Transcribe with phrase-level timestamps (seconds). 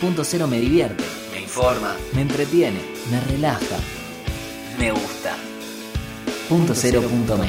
[0.00, 1.02] Punto cero me divierte,
[1.32, 3.78] me informa, me entretiene, me relaja,
[4.78, 5.34] me gusta.
[6.48, 7.48] Punto cero punto me.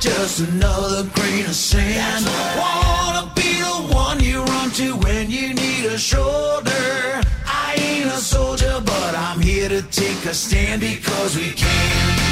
[0.00, 2.24] Just another grain of sand.
[2.56, 7.20] Wanna be the one you run to when you need a shoulder.
[7.46, 12.29] I ain't a soldier, but I'm here to take a stand because we can.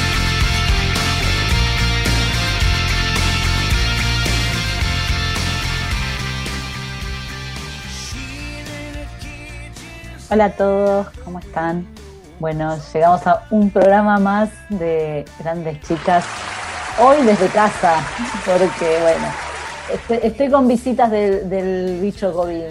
[10.30, 11.87] Hola a todos, ¿cómo están?
[12.38, 16.23] Bueno, llegamos a un programa más de Grandes Chicas.
[17.01, 18.02] Hoy desde casa,
[18.45, 19.27] porque bueno,
[19.91, 22.64] estoy, estoy con visitas del, del bicho COVID,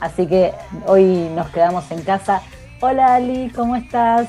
[0.00, 0.52] así que
[0.86, 2.42] hoy nos quedamos en casa.
[2.82, 4.28] Hola Ali, ¿cómo estás?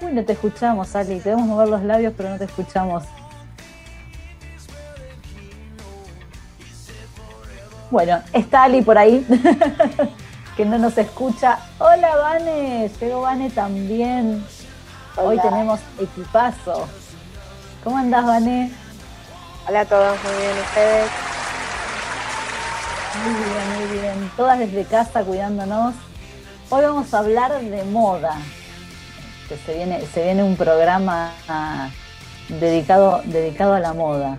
[0.00, 1.20] Uy, no te escuchamos, Ali.
[1.20, 3.04] Queremos mover los labios, pero no te escuchamos.
[7.90, 9.26] Bueno, está Ali por ahí,
[10.56, 11.58] que no nos escucha.
[11.78, 12.90] Hola, Vane.
[13.00, 14.44] Llegó Vane también.
[15.16, 16.86] Hoy tenemos equipazo.
[17.82, 18.70] ¿Cómo andás, Vane?
[19.66, 21.10] Hola a todos, muy bien, ustedes.
[23.24, 24.30] Muy bien, muy bien.
[24.36, 25.94] Todas desde casa cuidándonos.
[26.68, 28.36] Hoy vamos a hablar de moda.
[29.48, 31.88] Que se viene, se viene un programa ah,
[32.48, 34.38] dedicado, dedicado a la moda.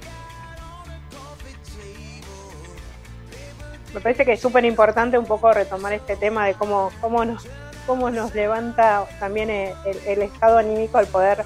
[3.94, 7.48] Me parece que es súper importante un poco retomar este tema de cómo, cómo, nos,
[7.88, 9.74] cómo nos levanta también el,
[10.06, 11.44] el estado anímico al poder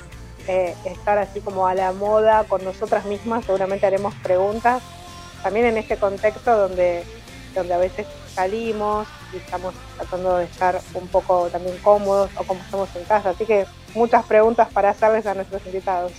[0.48, 3.46] eh, estar así como a la moda con nosotras mismas.
[3.46, 4.82] Seguramente haremos preguntas.
[5.42, 7.04] También en este contexto donde,
[7.56, 12.62] donde a veces salimos y estamos tratando de estar un poco también cómodos o como
[12.62, 13.30] estamos en casa.
[13.30, 16.12] Así que muchas preguntas para hacerles a nuestros invitados.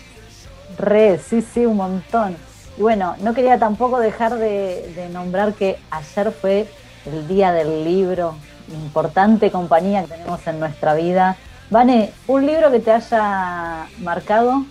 [0.78, 2.36] Re, sí, sí, un montón.
[2.76, 6.66] Y bueno, no quería tampoco dejar de, nombrar que ayer fue
[7.06, 8.36] el día del libro,
[8.68, 11.36] importante compañía que tenemos en nuestra vida.
[11.70, 14.64] Vane, ¿un libro que te haya marcado?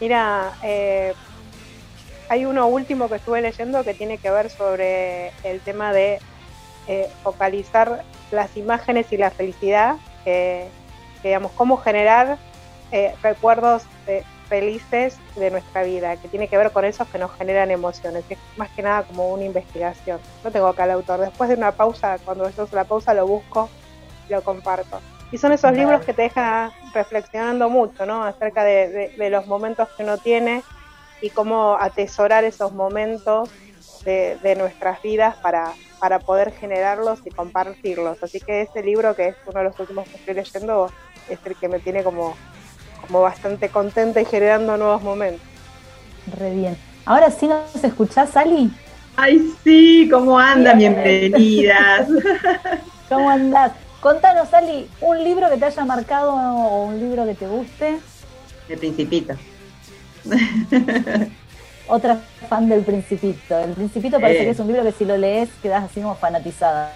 [0.00, 1.14] Mira, eh,
[2.28, 6.20] hay uno último que estuve leyendo que tiene que ver sobre el tema de
[6.86, 10.68] eh, focalizar las imágenes y la felicidad, que,
[11.24, 12.38] digamos, cómo generar
[12.92, 13.82] eh, recuerdos
[14.48, 18.24] felices de nuestra vida, que tiene que ver con esos que nos generan emociones.
[18.28, 20.20] Es más que nada como una investigación.
[20.44, 21.20] No tengo acá el autor.
[21.20, 23.68] Después de una pausa, cuando yo la pausa, lo busco
[24.28, 25.00] lo comparto.
[25.32, 28.24] Y son esos libros que te dejan reflexionando mucho, ¿no?
[28.24, 30.62] Acerca de, de, de, los momentos que uno tiene
[31.20, 33.50] y cómo atesorar esos momentos
[34.04, 38.22] de, de nuestras vidas para, para poder generarlos y compartirlos.
[38.22, 40.90] Así que ese libro, que es uno de los últimos que estoy leyendo,
[41.28, 42.36] es el que me tiene como
[43.06, 45.42] como bastante contenta y generando nuevos momentos.
[46.38, 46.76] Re bien.
[47.04, 48.70] Ahora sí nos escuchás, Ali.
[49.16, 50.78] Ay, sí, ¿cómo andan?
[50.78, 50.94] Bien.
[50.94, 52.08] Bienvenidas.
[53.08, 53.72] ¿Cómo andás?
[54.00, 57.98] Contanos, Ali, un libro que te haya marcado o un libro que te guste.
[58.68, 59.34] El Principito.
[61.88, 63.58] Otra fan del Principito.
[63.58, 64.44] El Principito parece eh.
[64.44, 66.92] que es un libro que si lo lees quedas así como fanatizada.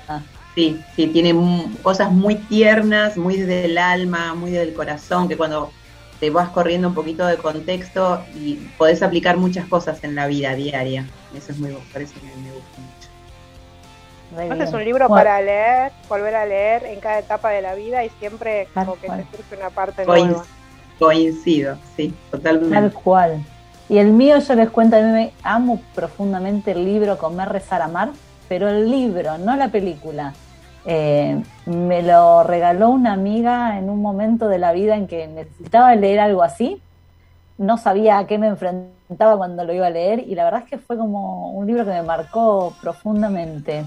[0.54, 1.34] Sí, sí, tiene
[1.82, 5.70] cosas muy tiernas, muy desde el alma, muy desde el corazón, que cuando
[6.20, 10.54] te vas corriendo un poquito de contexto y podés aplicar muchas cosas en la vida
[10.54, 11.06] diaria.
[11.34, 13.00] Eso es muy, por eso me, me gusta mucho.
[14.52, 15.24] Este es un libro bueno.
[15.24, 19.00] para leer, volver a leer en cada etapa de la vida y siempre Tal como
[19.00, 19.24] que cual.
[19.24, 20.44] te surge una parte Coinc nueva.
[20.98, 22.74] Coincido, sí, totalmente.
[22.74, 23.44] Tal cual.
[23.88, 27.82] Y el mío, yo les cuento, a mí me amo profundamente el libro Comer, Rezar,
[27.82, 28.10] Amar,
[28.48, 30.34] pero el libro, no la película.
[30.86, 35.94] Eh, me lo regaló una amiga en un momento de la vida en que necesitaba
[35.94, 36.80] leer algo así.
[37.58, 40.70] No sabía a qué me enfrentaba cuando lo iba a leer y la verdad es
[40.70, 43.84] que fue como un libro que me marcó profundamente.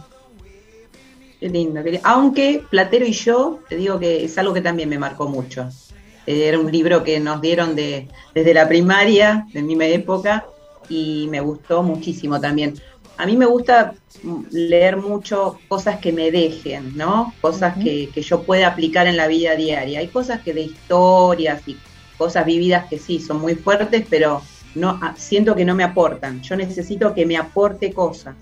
[1.39, 2.07] Qué lindo, qué lindo.
[2.07, 5.69] Aunque Platero y yo, te digo que es algo que también me marcó mucho.
[6.27, 10.45] Eh, Era un libro que nos dieron de, desde la primaria, de mi época,
[10.87, 12.75] y me gustó muchísimo también.
[13.17, 13.93] A mí me gusta
[14.51, 17.33] leer mucho cosas que me dejen, ¿no?
[17.41, 17.83] Cosas uh -huh.
[17.83, 19.99] que, que, yo pueda aplicar en la vida diaria.
[19.99, 21.77] Hay cosas que de historias y
[22.17, 24.41] cosas vividas que sí, son muy fuertes, pero
[24.75, 26.41] no siento que no me aportan.
[26.41, 28.35] Yo necesito que me aporte cosas.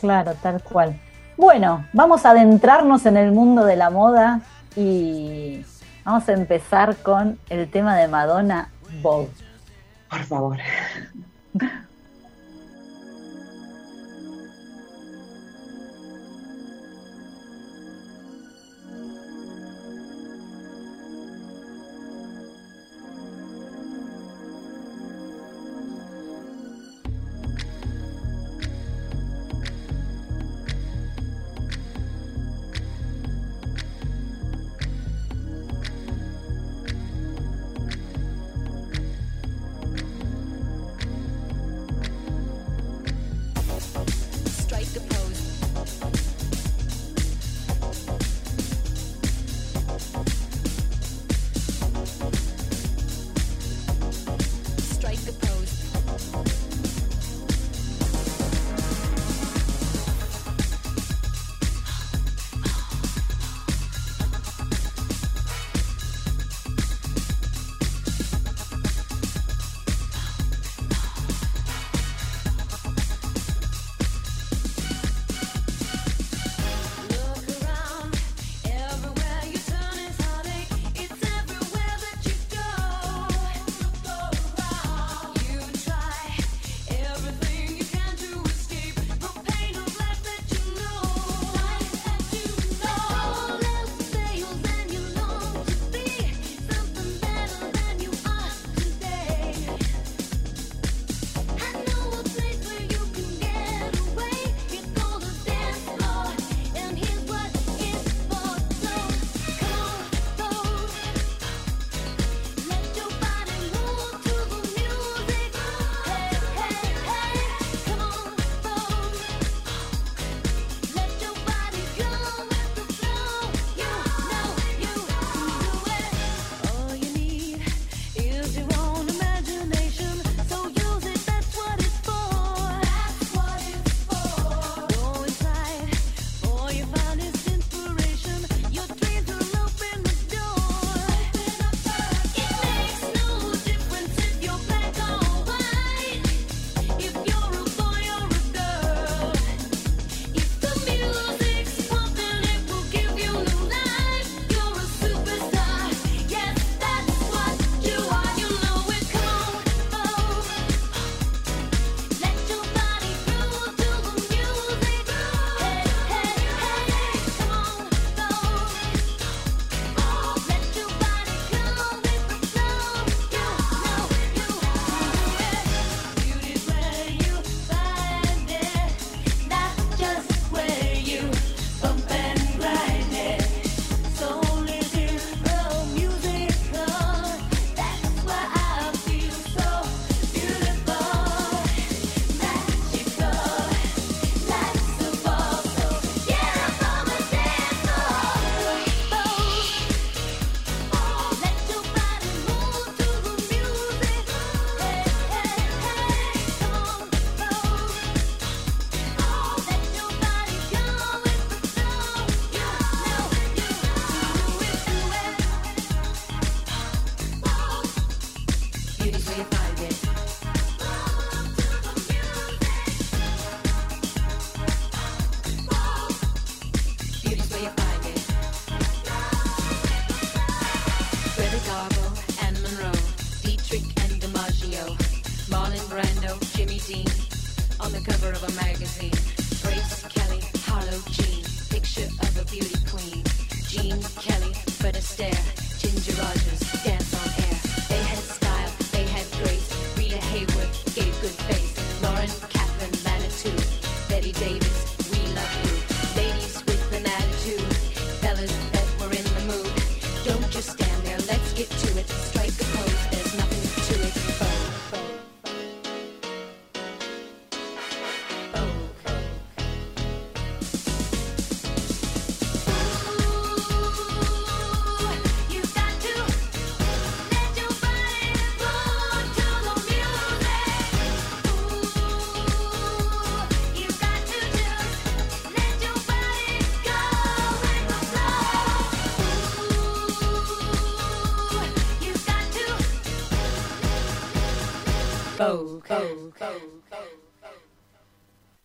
[0.00, 0.98] Claro, tal cual.
[1.36, 4.40] Bueno, vamos a adentrarnos en el mundo de la moda
[4.76, 5.64] y
[6.04, 8.70] vamos a empezar con el tema de Madonna
[9.02, 9.30] Vogue.
[10.10, 10.58] Por favor.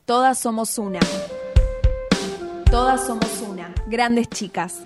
[0.05, 1.00] Todas somos una.
[2.69, 3.74] Todas somos una.
[3.88, 4.81] Grandes chicas.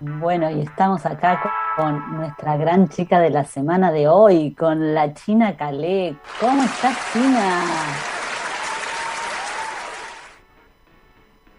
[0.00, 1.42] Bueno, y estamos acá
[1.76, 6.16] con, nuestra gran chica de la semana de hoy, con la China Calé.
[6.40, 8.21] ¿Cómo estás, China?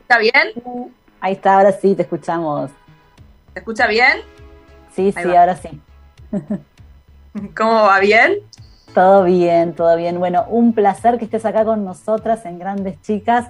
[0.03, 0.91] ¿Está bien?
[1.21, 2.69] Ahí está, ahora sí, te escuchamos.
[3.53, 4.19] ¿Se escucha bien?
[4.95, 5.39] Sí, Ahí sí, va.
[5.39, 5.81] ahora sí.
[7.57, 8.37] ¿Cómo va bien?
[8.93, 10.19] Todo bien, todo bien.
[10.19, 13.47] Bueno, un placer que estés acá con nosotras en Grandes Chicas.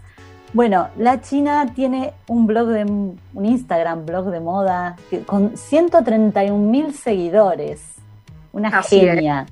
[0.54, 6.70] Bueno, la China tiene un blog de un Instagram, blog de moda, que- con 131
[6.70, 7.82] mil seguidores.
[8.54, 9.16] Una Así es.
[9.16, 9.48] genia.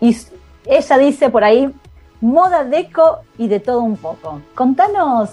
[0.00, 0.16] Y
[0.64, 1.74] ella dice por ahí,
[2.20, 4.40] moda deco y de todo un poco.
[4.54, 5.30] Contanos,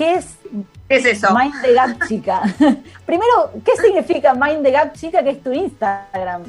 [0.00, 0.26] ¿qué es
[0.88, 1.28] ¿Qué es eso?
[1.34, 2.40] Mind the Gap Chica?
[3.06, 6.44] Primero, ¿qué significa Mind the Gap Chica, que es tu Instagram?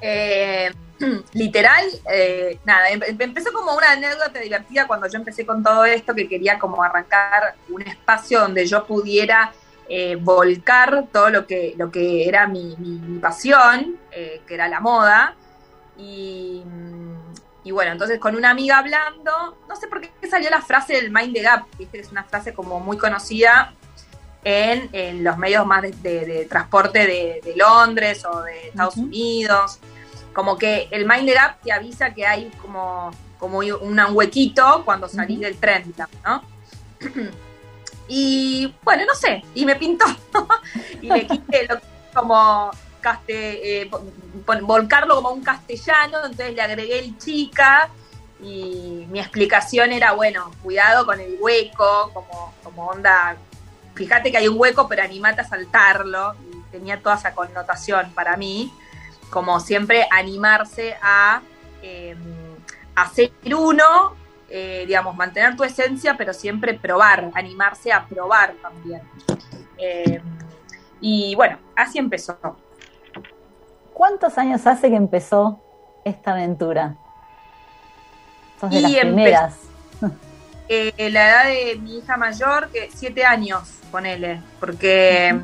[0.00, 0.70] Eh,
[1.32, 5.84] literal, eh, nada, em- em- empezó como una anécdota divertida cuando yo empecé con todo
[5.84, 9.52] esto, que quería como arrancar un espacio donde yo pudiera
[9.88, 14.66] eh, volcar todo lo que, lo que era mi, mi- mi pasión, eh, que era
[14.68, 15.34] la moda.
[15.96, 16.62] Y,
[17.68, 21.10] y bueno, entonces con una amiga hablando, no sé por qué salió la frase del
[21.10, 21.98] Mind the Gap, ¿viste?
[21.98, 23.74] que es una frase como muy conocida
[24.42, 28.96] en, en los medios más de, de- de transporte de, de Londres o de Estados.
[28.96, 29.78] Unidos.
[30.32, 35.06] Como que el Mind the Gap te avisa que hay como, como un huequito cuando
[35.08, 35.92] salís del tren,
[36.24, 36.42] ¿no?
[38.08, 40.06] y bueno, no sé, y me pintó.
[41.02, 41.78] y le quité lo
[42.14, 42.70] como
[43.26, 43.90] eh,
[44.62, 47.88] volcarlo como un castellano, entonces le agregué el chica
[48.40, 53.36] y mi explicación era, bueno, cuidado con el hueco, como, como onda,
[53.94, 58.36] fíjate que hay un hueco, pero animate a saltarlo, y tenía toda esa connotación para
[58.36, 58.72] mí,
[59.30, 61.42] como siempre animarse a
[61.82, 62.16] eh,
[62.94, 64.14] hacer uno,
[64.48, 69.02] eh, digamos, mantener tu esencia, pero siempre probar, animarse a probar también.
[69.76, 70.20] Eh,
[71.00, 72.38] y bueno, así empezó.
[73.98, 75.60] ¿Cuántos años hace que empezó
[76.04, 76.94] esta aventura?
[78.60, 79.54] Sos de Y las primeras.
[80.70, 85.34] Eh, la edad de mi hija mayor, que siete años, ponele, porque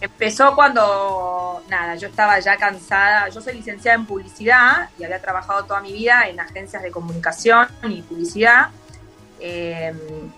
[0.00, 5.66] empezó cuando, nada, yo estaba ya cansada, yo soy licenciada en publicidad y había trabajado
[5.66, 8.70] toda mi vida en agencias de comunicación y publicidad,
[9.38, 9.92] eh,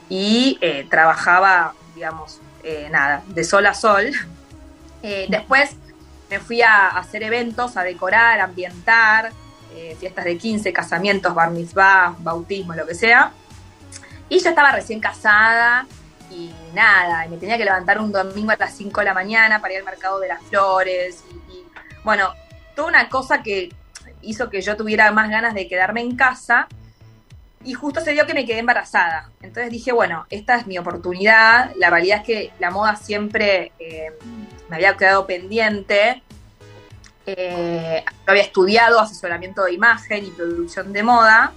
[0.09, 4.11] y eh, trabajaba, digamos, eh, nada, de sol a sol.
[5.29, 5.77] Después
[6.31, 9.33] me fui a, hacer eventos, a decorar, a ambientar,
[9.75, 13.33] eh, fiestas de 15, casamientos, bar mitzvah, bautismo, lo que sea.
[14.29, 15.87] Y yo estaba recién casada
[16.31, 19.61] y nada, y me tenía que levantar un domingo a las 5 de la mañana
[19.61, 21.25] para ir al mercado de las flores.
[21.31, 21.65] Y, y,
[22.03, 22.33] bueno,
[22.75, 23.71] toda una cosa que
[24.23, 26.67] hizo que yo tuviera más ganas de quedarme en casa.
[27.65, 29.31] Y justo se dio que me quedé embarazada.
[29.43, 31.73] Entonces dije, bueno, esta es mi oportunidad.
[31.77, 34.13] La realidad es que la moda siempre eh,
[34.69, 36.23] me había quedado pendiente.
[37.27, 41.53] Eh, había estudiado asesoramiento de imagen y producción de moda.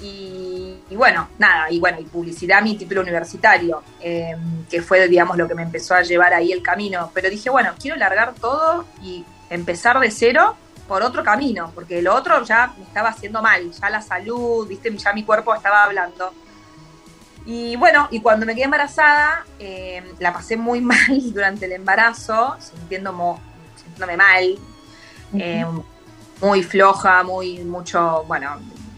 [0.00, 4.36] Y, bueno, nada, y bueno, y publicidad, mi título universitario, eh,
[4.68, 7.10] que fue, digamos, lo que me empezó a llevar ahí el camino.
[7.14, 10.56] Pero dije, bueno, quiero largar todo y empezar de cero
[10.88, 14.94] por otro camino, porque lo otro ya me estaba haciendo mal, ya la salud, viste,
[14.96, 16.34] ya mi cuerpo estaba hablando.
[17.44, 22.56] Y bueno, y cuando me quedé embarazada, eh, la pasé muy mal durante el embarazo,
[22.60, 23.40] sintiendo mo-
[23.76, 24.58] sintiéndome mal.
[25.38, 25.64] eh,
[26.40, 28.56] muy floja, muy mucho, bueno,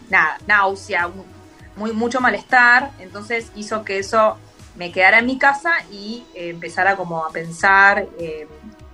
[0.09, 1.09] nada, náusea,
[1.75, 4.37] muy mucho malestar, entonces hizo que eso
[4.75, 8.47] me quedara en mi casa y eh, empezara como a pensar, eh,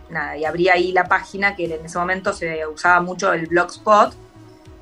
[0.09, 4.13] nada, y abrí ahí la página que en ese momento se usaba mucho el blogspot,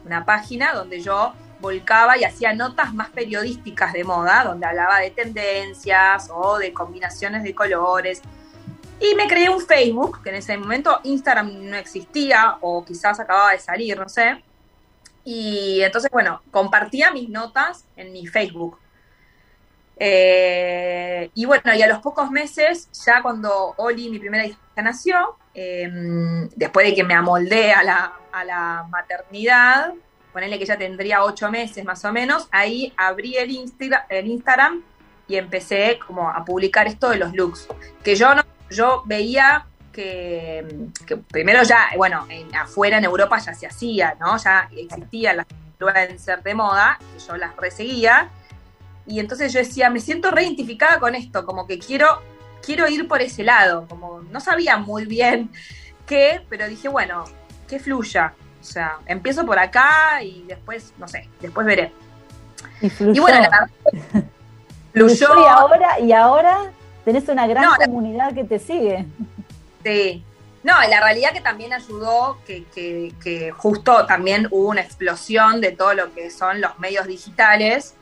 [0.06, 5.12] una página donde yo volcaba y hacía notas más periodísticas de moda, donde hablaba de
[5.12, 8.22] tendencias o de combinaciones de colores.
[9.00, 13.52] Y me creé un Facebook, que en ese momento Instagram no existía o quizás acababa
[13.52, 14.44] de salir, no sé.
[15.24, 18.78] Y entonces, bueno, compartía mis notas en mi Facebook.
[19.98, 25.38] Eh, y bueno, y a los pocos meses, ya cuando Oli, mi primera hija, nació,
[25.54, 25.90] eh,
[26.56, 29.94] después de que me amoldé a la, a la maternidad,
[30.32, 34.84] ponerle que ya tendría ocho meses más o menos, ahí abrí el, Insta, el Instagram
[35.28, 37.68] y empecé como a publicar esto de los looks.
[38.04, 40.66] Que yo no, yo veía que,
[41.30, 44.38] primero ya, bueno, en, afuera en Europa ya se hacía, ¿no?
[44.38, 48.30] Ya existían las influencers de moda, que yo las reseguía.
[49.06, 52.22] Y entonces yo decía, me siento reidentificada con esto, como que quiero,
[52.64, 55.50] quiero ir por ese lado, como no sabía muy bien
[56.06, 57.26] qué, pero dije, bueno,
[57.68, 58.34] que fluya.
[58.60, 61.92] O sea, empiezo por acá y después, no sé, después veré.
[62.82, 63.14] Y, fluyó.
[63.14, 63.70] Y bueno, la
[64.94, 65.28] fluyó.
[65.28, 65.42] fluyó.
[65.42, 66.72] y ahora, y ahora
[67.06, 69.06] tenés una gran No, la- comunidad que te sigue.
[69.84, 70.24] Sí.
[70.62, 75.72] No, la realidad que también ayudó que, que, que justo también hubo una explosión de
[75.72, 77.96] todo lo que son los medios digitales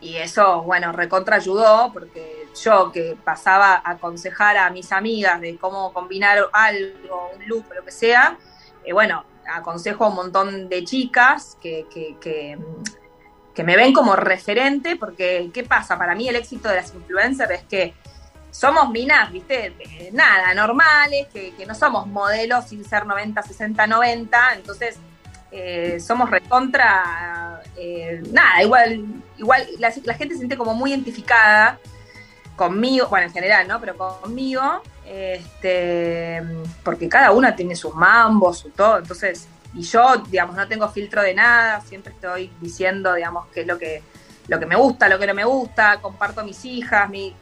[0.00, 5.56] y eso, bueno, recontra ayudó porque yo que pasaba a aconsejar a mis amigas de
[5.56, 8.36] cómo combinar algo, un look, lo que sea,
[8.84, 14.96] eh, bueno, aconsejo a un montón de chicas que, que, que, me ven como referente
[14.96, 15.96] porque, ¿qué pasa?
[15.98, 17.94] Para mí el éxito de las influencers es que
[18.50, 19.74] somos minas, ¿viste?
[20.12, 24.98] Nada, normales, que, que no somos modelos sin ser 90, 60, 90, entonces
[25.50, 29.04] eh, somos recontra, eh, nada, igual,
[29.38, 31.78] igual la, la gente se siente como muy identificada
[32.56, 33.80] conmigo, bueno, en general, ¿no?
[33.80, 36.42] Pero conmigo, este,
[36.82, 41.22] porque cada una tiene sus mambos, su todo, entonces, y yo, digamos, no tengo filtro
[41.22, 44.02] de nada, siempre estoy diciendo, digamos, qué es lo que,
[44.48, 47.34] lo que me gusta, lo que no me gusta, comparto a mis hijas, mi,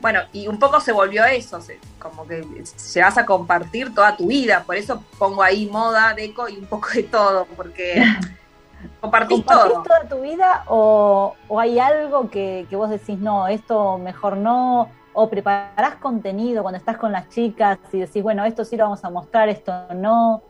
[0.00, 4.16] bueno, y un poco se volvió eso, se- como que se vas a compartir toda
[4.16, 8.02] tu vida, por eso pongo ahí moda, deco y un poco de todo, porque
[9.00, 9.82] compartís ¿Compartís todo.
[9.84, 14.90] toda tu vida o, o hay algo que, que vos decís, no, esto mejor no?
[15.14, 19.04] ¿O preparás contenido cuando estás con las chicas y decís, bueno, esto sí lo vamos
[19.04, 20.42] a mostrar, esto no?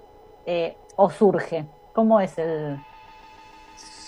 [0.46, 1.66] Eh, ¿O surge?
[1.92, 2.78] ¿Cómo es el...?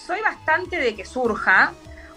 [0.04, 1.72] soy bastante de que surja.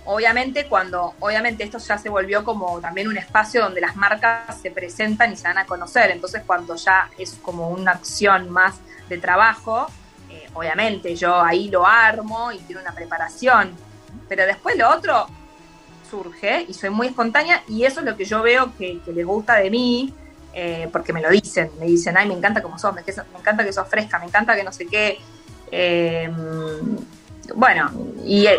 [0.05, 4.71] Obviamente cuando, obviamente esto ya se volvió como también un espacio donde las marcas se
[4.71, 6.11] presentan y se dan a conocer.
[6.11, 8.75] Entonces cuando ya es como una acción más
[9.09, 9.87] de trabajo,
[10.29, 13.75] eh, obviamente yo ahí lo armo y tiene una preparación.
[14.29, 15.27] Pero después lo otro
[16.09, 19.25] surge y soy muy espontánea y eso es lo que yo veo que, que les
[19.25, 20.13] gusta de mí.
[20.59, 23.63] eh, porque me lo dicen, me dicen, ay, me encanta como sos, me, me encanta
[23.63, 25.19] que sos fresca, me encanta que no sé qué.
[25.71, 26.31] Eh,
[27.55, 27.91] bueno,
[28.25, 28.57] y eh,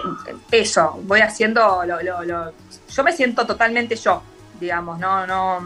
[0.52, 2.52] eso, voy haciendo lo, lo- lo-
[2.88, 4.23] yo me siento totalmente yo,
[4.61, 5.61] digamos, no, no,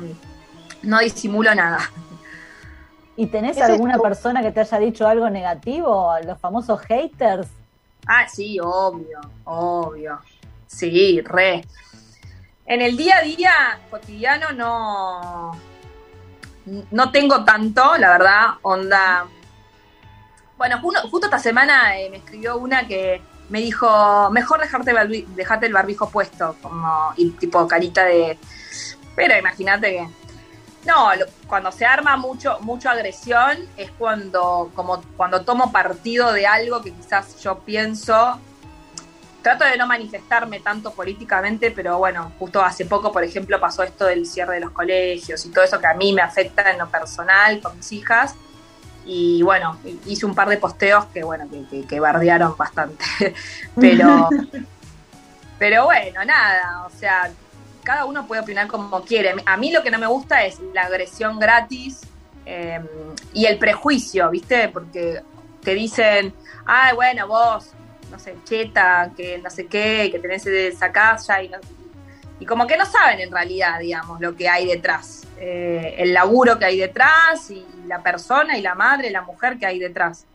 [0.83, 1.81] no disimulo nada.
[3.15, 6.12] ¿Y tenés es alguna persona que te haya dicho algo negativo?
[6.25, 7.47] Los famosos haters.
[8.07, 10.18] Ah, sí, obvio, obvio.
[10.75, 11.65] Sí, re.
[12.67, 13.53] En el día a día
[13.91, 15.53] cotidiano no,
[16.91, 19.27] no tengo tanto, la verdad, onda.
[20.57, 25.27] Bueno, ju- justo esta semana eh, me escribió una que me dijo, mejor dejarte, barbi-
[25.35, 28.39] dejarte el barbijo puesto, como, y tipo carita de...
[29.15, 30.09] Pero imagínate que...
[30.87, 31.11] No,
[31.47, 36.93] cuando se arma mucho, mucho agresión es cuando, como cuando tomo partido de algo que
[36.93, 38.41] quizás yo pienso.
[39.42, 44.07] Trato de no manifestarme tanto políticamente, pero bueno, justo hace poco, por ejemplo, pasó esto
[44.07, 46.88] del cierre de los colegios y todo eso que a mí me afecta en lo
[46.88, 48.37] personal con mis hijas.
[49.05, 53.05] Y bueno, hice un par de posteos que bueno, que, que, que bardearon bastante.
[53.81, 54.28] pero,
[55.59, 57.28] pero bueno, nada, o sea,
[57.83, 59.35] cada uno puede opinar como quiere.
[59.44, 62.00] A mí lo que no me gusta es la agresión gratis
[62.46, 62.81] eh,
[63.33, 64.68] y el prejuicio, ¿viste?
[64.68, 65.20] Porque
[65.62, 66.35] te dicen,
[66.66, 67.72] ay, bueno, vos,
[68.12, 71.59] no sé, cheta, que no sé qué, que tenés esa casa y, no-
[72.38, 75.27] y como que no saben en realidad, digamos, lo que hay detrás.
[75.38, 79.66] Eh, el laburo que hay detrás y la persona y la madre, la mujer que
[79.66, 80.27] hay detrás.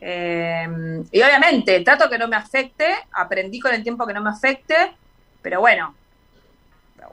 [0.00, 0.66] Eh,
[1.10, 4.92] y obviamente, trato que no me afecte, aprendí con el tiempo que no me afecte,
[5.42, 5.94] pero bueno,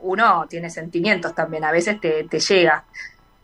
[0.02, 2.84] uno tiene sentimientos también, a veces te, te llega.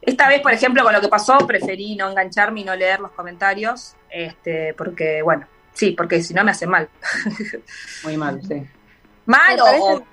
[0.02, 3.12] Esta vez, por ejemplo, con lo que pasó, preferí no engancharme y no leer los
[3.12, 5.46] comentarios, este, porque, bueno,
[5.78, 6.90] sí, porque si no me hace mal.
[8.04, 8.66] Muy mal, sí.
[9.26, 10.06] mal o, me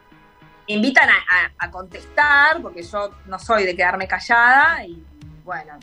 [0.67, 5.03] invitan a, a- a contestar, porque yo no soy de quedarme callada y,
[5.45, 5.75] bueno,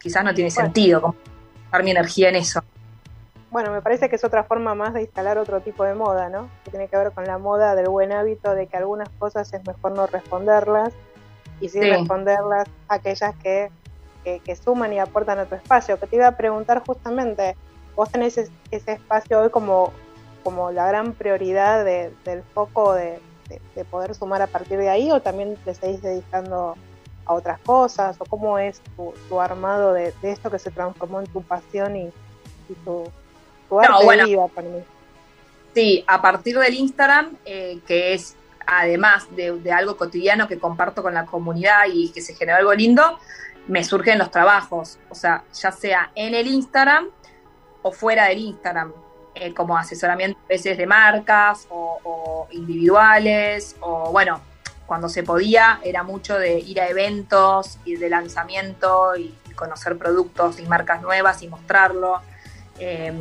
[0.00, 0.64] quizás no tiene Bueno.
[0.66, 1.16] sentido como
[1.70, 2.62] dar mi energía en eso.
[3.50, 6.50] Bueno, me parece que es otra forma más de instalar otro tipo de moda, ¿no?
[6.64, 9.66] Que tiene que ver con la moda del buen hábito de que algunas cosas es
[9.66, 10.92] mejor no responderlas
[11.60, 11.88] y sí, Sí.
[11.90, 13.70] responderlas aquellas que,
[14.22, 15.98] que, que suman y aportan a tu espacio.
[15.98, 17.56] Que te iba a preguntar justamente,
[17.98, 19.92] vos tenés es- ese espacio hoy como,
[20.44, 24.88] como la gran prioridad de- del foco de, de- de poder sumar a partir de
[24.88, 26.76] ahí o también te seguís dedicando
[27.26, 31.18] a otras cosas o cómo es tu, tu armado de, de esto que se transformó
[31.20, 32.04] en tu pasión y,
[32.68, 33.04] y tu,
[33.68, 34.24] tu arte bueno.
[34.26, 34.78] vida para mí.
[35.74, 41.02] Sí, a partir del Instagram, eh, que es además de, de algo cotidiano que comparto
[41.02, 43.18] con la comunidad y que se genera algo lindo,
[43.66, 47.08] me surgen los trabajos, o sea, ya sea en el Instagram
[47.82, 48.92] o fuera del Instagram,
[49.34, 54.40] eh, como asesoramiento veces de marcas o, individuales, o bueno,
[54.86, 60.58] cuando se podía era mucho de ir a eventos, ir de lanzamiento y conocer productos
[60.58, 62.20] y marcas nuevas y mostrarlo.
[62.80, 63.12] Eh,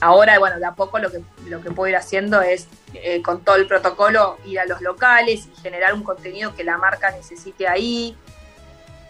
[0.00, 3.42] ahora, bueno, de a poco lo que, lo que puedo ir haciendo es, eh, con
[3.42, 7.66] todo el protocolo, ir a los locales y generar un contenido que la marca necesite
[7.66, 8.16] ahí.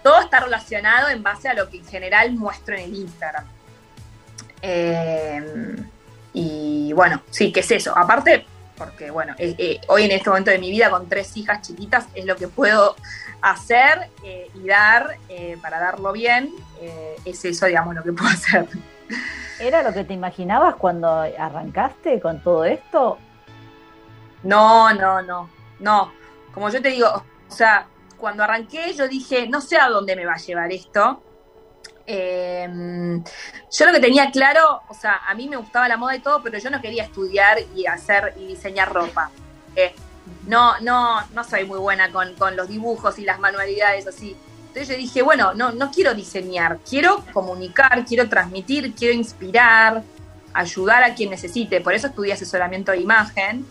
[0.03, 3.45] Todo está relacionado en base a lo que en general muestro en el Instagram.
[4.63, 5.77] Eh,
[6.33, 7.97] y bueno, sí, ¿qué es eso?
[7.97, 8.47] Aparte,
[8.81, 12.07] porque bueno, eh, eh, hoy en este momento de mi vida con tres hijas chiquitas
[12.15, 12.97] es lo que puedo
[13.43, 15.17] hacer eh, y dar
[15.61, 16.51] para darlo bien.
[17.27, 18.67] es eso, digamos, lo que puedo hacer.
[19.59, 23.19] ¿Era lo que te imaginabas cuando arrancaste con todo esto?
[24.45, 26.13] No, no, no, no.
[26.55, 30.25] Como yo te digo, o sea, cuando arranqué yo dije, no sé a dónde me
[30.25, 31.23] va a llevar esto.
[32.13, 32.69] Eh,
[33.71, 36.43] yo lo que tenía claro, o sea, a mí me gustaba la moda y todo,
[36.43, 39.31] pero yo no quería estudiar y hacer y diseñar ropa.
[39.77, 39.95] Eh,
[40.49, 44.37] no, no, no soy muy buena con, con los dibujos y las manualidades así.
[44.59, 50.03] Entonces yo dije, bueno, no, no quiero diseñar, quiero comunicar, quiero transmitir, quiero inspirar,
[50.53, 51.81] ayudar a quien necesite.
[51.81, 53.65] Por eso estudié asesoramiento de imagen.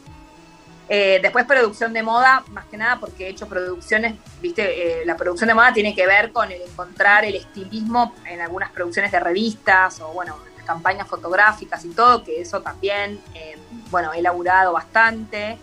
[0.90, 5.16] Eh, después producción de moda, más que nada porque he hecho producciones, viste, Eh, la
[5.16, 9.20] producción de moda tiene que ver con el encontrar el estilismo en algunas producciones de
[9.20, 13.58] revistas o bueno, campañas fotográficas y todo, que eso también, eh,
[13.92, 15.58] bueno, he elaborado bastante.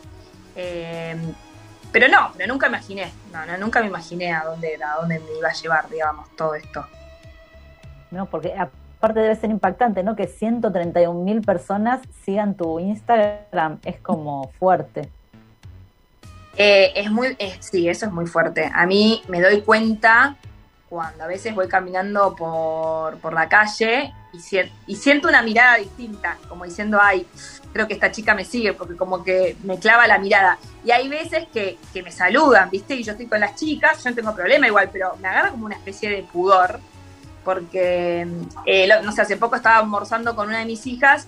[1.93, 5.49] Pero no, pero nunca imaginé, no, nunca me imaginé a dónde, a dónde me iba
[5.49, 6.87] a llevar, digamos, todo esto.
[8.11, 8.27] ¿no?
[8.27, 10.17] Porque aparte debe ser impactante, ¿no?
[10.17, 15.09] Que 131 mil personas sigan tu Instagram, es como fuerte.
[16.57, 18.71] Eh, es muy, es- sí, eso es muy fuerte.
[18.75, 20.37] A mí me doy cuenta
[20.89, 25.77] cuando a veces voy caminando por, por la calle y, sien- y siento una mirada
[25.77, 27.27] distinta, como diciendo, ay,
[27.73, 30.59] creo que esta chica me sigue, porque como que me clava la mirada.
[30.85, 32.95] Y hay veces que, que me saludan, ¿viste?
[32.95, 35.67] Y yo estoy con las chicas, yo no tengo problema igual, pero me agarra como
[35.67, 36.79] una especie de pudor,
[37.45, 38.27] porque,
[38.65, 41.27] eh, no sé, hace poco estaba almorzando con una de mis hijas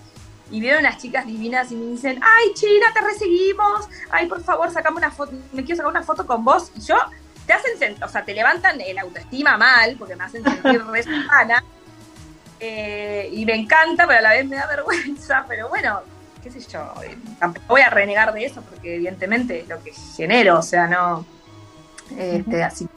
[0.51, 4.71] y vieron unas chicas divinas y me dicen, ay China, te reseguimos, ay por favor,
[4.71, 6.71] sacame una foto, me quiero sacar una foto con vos.
[6.75, 6.95] Y yo,
[7.45, 11.03] te hacen, sen- o sea, te levantan el autoestima mal, porque me hacen sentir re
[11.03, 11.63] sana.
[12.59, 16.01] Eh, y me encanta, pero a la vez me da vergüenza, pero bueno,
[16.43, 19.93] qué sé yo, eh, tampoco voy a renegar de eso, porque evidentemente es lo que
[19.93, 21.25] genero, o sea, no,
[22.17, 22.87] este, así,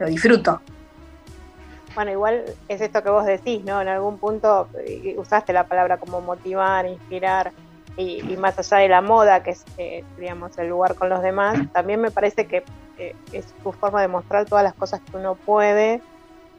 [0.00, 0.60] lo disfruto.
[1.94, 3.80] Bueno, igual es esto que vos decís, ¿no?
[3.80, 7.52] En algún punto eh, usaste la palabra como motivar, inspirar,
[7.96, 11.22] y, y más allá de la moda, que es, eh, digamos, el lugar con los
[11.22, 12.64] demás, también me parece que
[12.96, 16.02] eh, es tu forma de mostrar todas las cosas que uno puede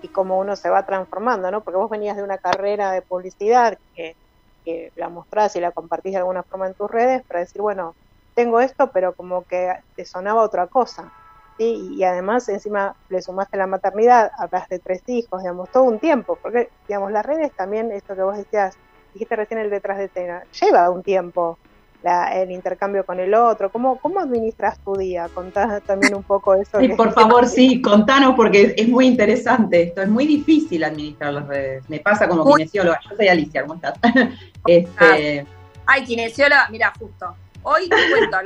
[0.01, 1.63] y cómo uno se va transformando, ¿no?
[1.63, 4.15] Porque vos venías de una carrera de publicidad que,
[4.63, 7.95] que la mostrás y la compartís de alguna forma en tus redes para decir, bueno,
[8.33, 11.11] tengo esto, pero como que te sonaba otra cosa.
[11.57, 11.95] ¿Sí?
[11.95, 16.39] Y además encima le sumaste la maternidad, hablas de tres hijos, digamos, todo un tiempo,
[16.41, 18.77] porque, digamos, las redes también, esto que vos decías,
[19.13, 21.59] dijiste recién el detrás de escena, lleva un tiempo
[22.01, 25.27] la, el intercambio con el otro, ¿cómo, cómo administras tu día?
[25.33, 26.79] Contá también un poco eso.
[26.79, 31.33] Sí, por favor, sí, contanos porque es, es muy interesante esto, es muy difícil administrar
[31.33, 31.87] las redes.
[31.89, 33.99] Me pasa como Muy- kinesióloga, yo soy Alicia, ¿cómo estás?
[34.65, 35.45] este,
[35.85, 38.37] Ay, kinesióloga, mira, justo, hoy te cuento.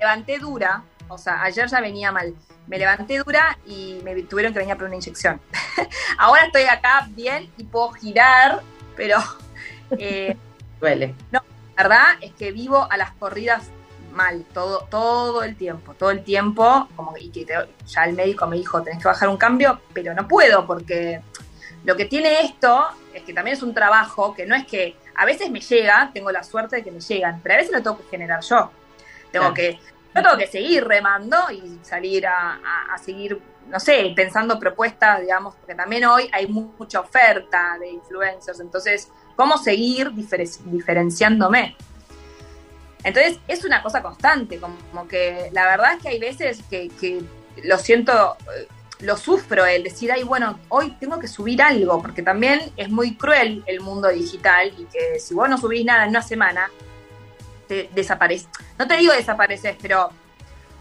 [0.00, 2.34] Levanté dura, o sea, ayer ya venía mal.
[2.66, 5.40] Me levanté dura y me tuvieron que venir a poner una inyección.
[6.18, 8.62] Ahora estoy acá bien y puedo girar,
[8.96, 9.18] pero
[9.98, 10.36] eh,
[10.80, 11.14] duele.
[11.30, 11.42] la
[11.76, 13.70] verdad es que vivo a las corridas
[14.12, 17.54] mal, todo, todo el tiempo, todo el tiempo, como, y que te-
[17.86, 21.20] ya el médico me dijo, tenés que bajar un cambio, pero no puedo porque
[21.84, 25.26] lo que tiene esto es que también es un trabajo que no es que a
[25.26, 27.98] veces me llega, tengo la suerte de que me llegan, pero a veces lo tengo
[27.98, 28.70] que generar yo.
[29.32, 29.54] Tengo Claro.
[29.54, 29.78] que,
[30.14, 35.20] yo tengo que seguir remando y salir a, a- a seguir, no sé, pensando propuestas,
[35.20, 41.76] digamos, porque también hoy hay mu- mucha oferta de influencers, entonces, ¿cómo seguir diferen- diferenciándome?
[43.04, 47.22] Entonces, es una cosa constante, como que la verdad es que hay veces que, que
[47.62, 48.66] lo siento, eh,
[49.00, 53.14] lo sufro, el decir, ay, bueno, hoy tengo que subir algo, porque también es muy
[53.16, 56.70] cruel el mundo digital y que si vos no subís nada en una semana,
[57.68, 58.48] te desapareces.
[58.78, 60.10] No te digo desapareces, pero,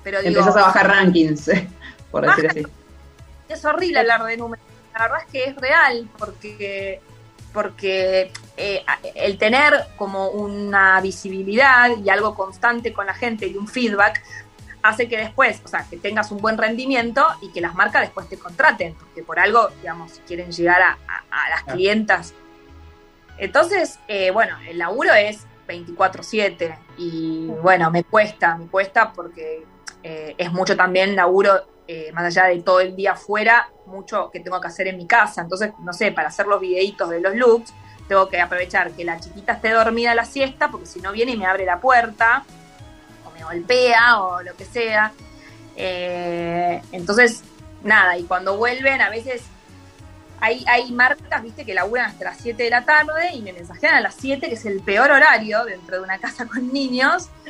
[0.04, 1.50] pero digo, Empezás a bajar rankings,
[2.12, 2.64] por decir así.
[3.50, 4.66] es horrible hablar de números.
[4.94, 7.02] La verdad es que es real porque,
[7.54, 13.68] porque eh, el tener como una visibilidad y algo constante con la gente y un
[13.68, 14.24] feedback
[14.84, 18.30] hace que después, o sea, que tengas un buen rendimiento y que las marcas después
[18.30, 22.34] te contraten, porque por algo, digamos, si quieren llegar a, a- a las clientas.
[23.38, 29.66] Entonces, eh, bueno, el laburo es 24/7 y bueno, me cuesta, me cuesta porque
[30.04, 34.40] eh, es mucho también laburo, eh, más allá de todo el día afuera, mucho que
[34.40, 35.42] tengo que hacer en mi casa.
[35.42, 37.74] Entonces, no sé, para hacer los videitos de los looks,
[38.08, 41.32] tengo que aprovechar que la chiquita esté dormida a la siesta, porque si no viene
[41.32, 42.44] y me abre la puerta,
[43.26, 45.12] o me golpea, o lo que sea.
[45.76, 47.44] Eh, entonces,
[47.84, 49.44] nada, y cuando vuelven, a veces
[50.40, 53.96] hay, hay marcas, viste, que laburan hasta las 7 de la tarde y me mensajean
[53.96, 57.30] a las 7, que es el peor horario dentro de una casa con niños.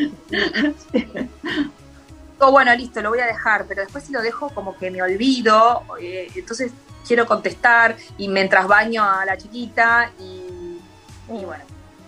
[2.36, 5.02] Digo, bueno, listo, lo voy a dejar, pero después si lo dejo como que me
[5.02, 6.71] olvido, eh, entonces
[7.08, 10.82] quiero contestar y mientras baño a la chiquita y,
[11.30, 11.63] y bueno,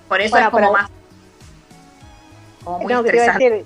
[0.08, 0.90] por eso Bueno, es como más...
[2.64, 3.66] Como muy No, estresante.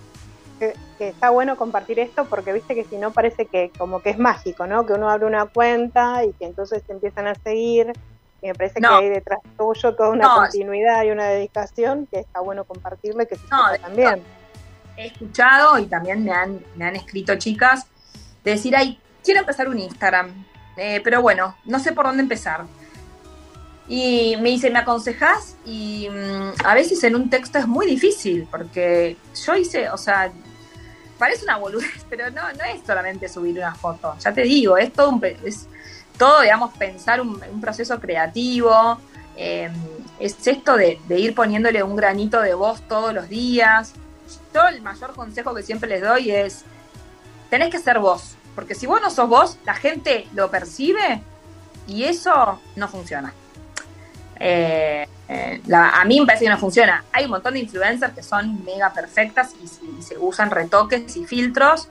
[1.01, 4.19] Que, está bueno compartir esto porque viste que si no parece que como que es
[4.19, 4.85] mágico, ¿no?
[4.85, 7.91] Que uno abre una cuenta y que entonces te empiezan a seguir.
[8.41, 8.89] Y me parece No.
[8.89, 10.35] que hay detrás tuyo toda una No.
[10.35, 14.23] continuidad y una dedicación que está bueno compartirle que se No, también.
[14.95, 17.87] he escuchado y también me han, me han escrito chicas
[18.43, 20.45] de decir, ay, quiero empezar un Instagram,
[20.77, 22.65] eh, pero bueno, no sé por dónde empezar.
[23.87, 25.55] Y me dice, ¿me aconsejas?
[25.65, 30.31] Y mm, a veces en un texto es muy difícil, porque yo hice, o sea,
[31.21, 34.91] parece una boludez, pero no, no es solamente subir una foto, ya te digo, es
[34.91, 35.67] todo, un, es
[36.17, 38.97] todo digamos, pensar un, proceso creativo,
[39.37, 39.69] eh,
[40.19, 43.93] es esto de, de ir poniéndole un granito de voz todos los días.
[44.51, 46.63] Yo el mayor consejo que siempre les doy es,
[47.51, 51.21] tenés que ser vos, porque si vos no sos vos, la gente lo percibe
[51.85, 53.31] y eso no funciona.
[54.39, 57.05] Eh, eh, la- a mí me parece que no funciona.
[57.13, 59.67] Hay un montón de influencers que son mega perfectas y,
[60.01, 61.87] se- usan retoques y filtros.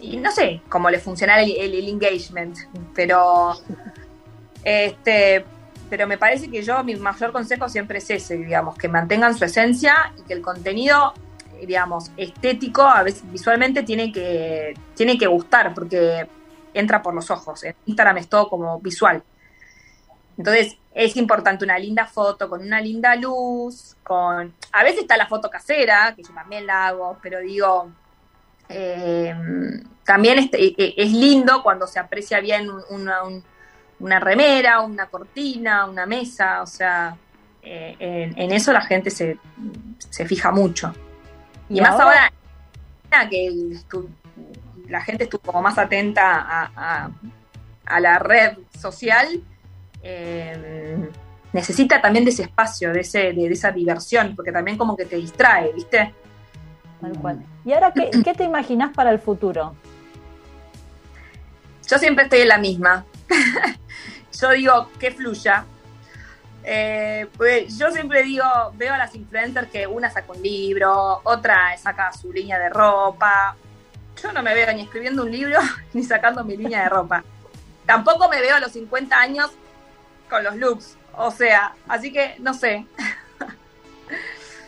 [0.00, 2.56] Y no sé cómo le funciona el engagement,
[2.94, 3.54] pero
[4.64, 5.44] este,
[5.90, 9.44] pero me parece que yo mi mayor consejo siempre es ese, digamos, que mantengan su
[9.44, 11.12] esencia y que el contenido,
[11.60, 16.26] eh, digamos, estético, a veces visualmente tiene que, tiene que gustar, porque
[16.74, 17.62] entra por los ojos.
[17.64, 19.22] En Instagram es todo como visual.
[20.38, 24.54] Entonces, es importante una linda foto con una linda luz, con...
[24.72, 27.90] A veces está la foto casera, que yo también la hago, pero digo,
[28.68, 29.34] eh,
[30.04, 33.42] también es, eh, es lindo cuando se aprecia bien un- una, un-
[34.00, 37.16] una remera, una cortina, una mesa, o sea,
[37.62, 39.38] eh, en, en eso la gente se,
[40.10, 40.92] se fija mucho.
[41.68, 42.30] Y, Y más ahora-
[43.12, 43.50] ahora, que
[44.88, 47.10] la gente estuvo como más atenta a, a-
[47.86, 49.40] a la red social,
[50.02, 51.10] eh,
[51.52, 55.04] necesita también de ese espacio, de, ese, de, de esa diversión, porque también como que
[55.04, 56.14] te distrae, ¿viste?
[57.00, 57.44] Tal cual.
[57.64, 59.74] ¿Y ahora qué, qué te imaginas para el futuro?
[61.88, 63.04] Yo siempre estoy en la misma.
[64.40, 65.64] yo digo que fluya.
[66.64, 71.76] Eh, pues yo siempre digo, veo a las influencers que una saca un libro, otra
[71.76, 73.56] saca su línea de ropa.
[74.22, 75.58] Yo no me veo ni escribiendo un libro
[75.92, 77.24] ni sacando mi línea de ropa.
[77.84, 79.50] Tampoco me veo a los 50 años
[80.32, 80.96] con los looks.
[81.16, 82.86] O sea, así que no sé.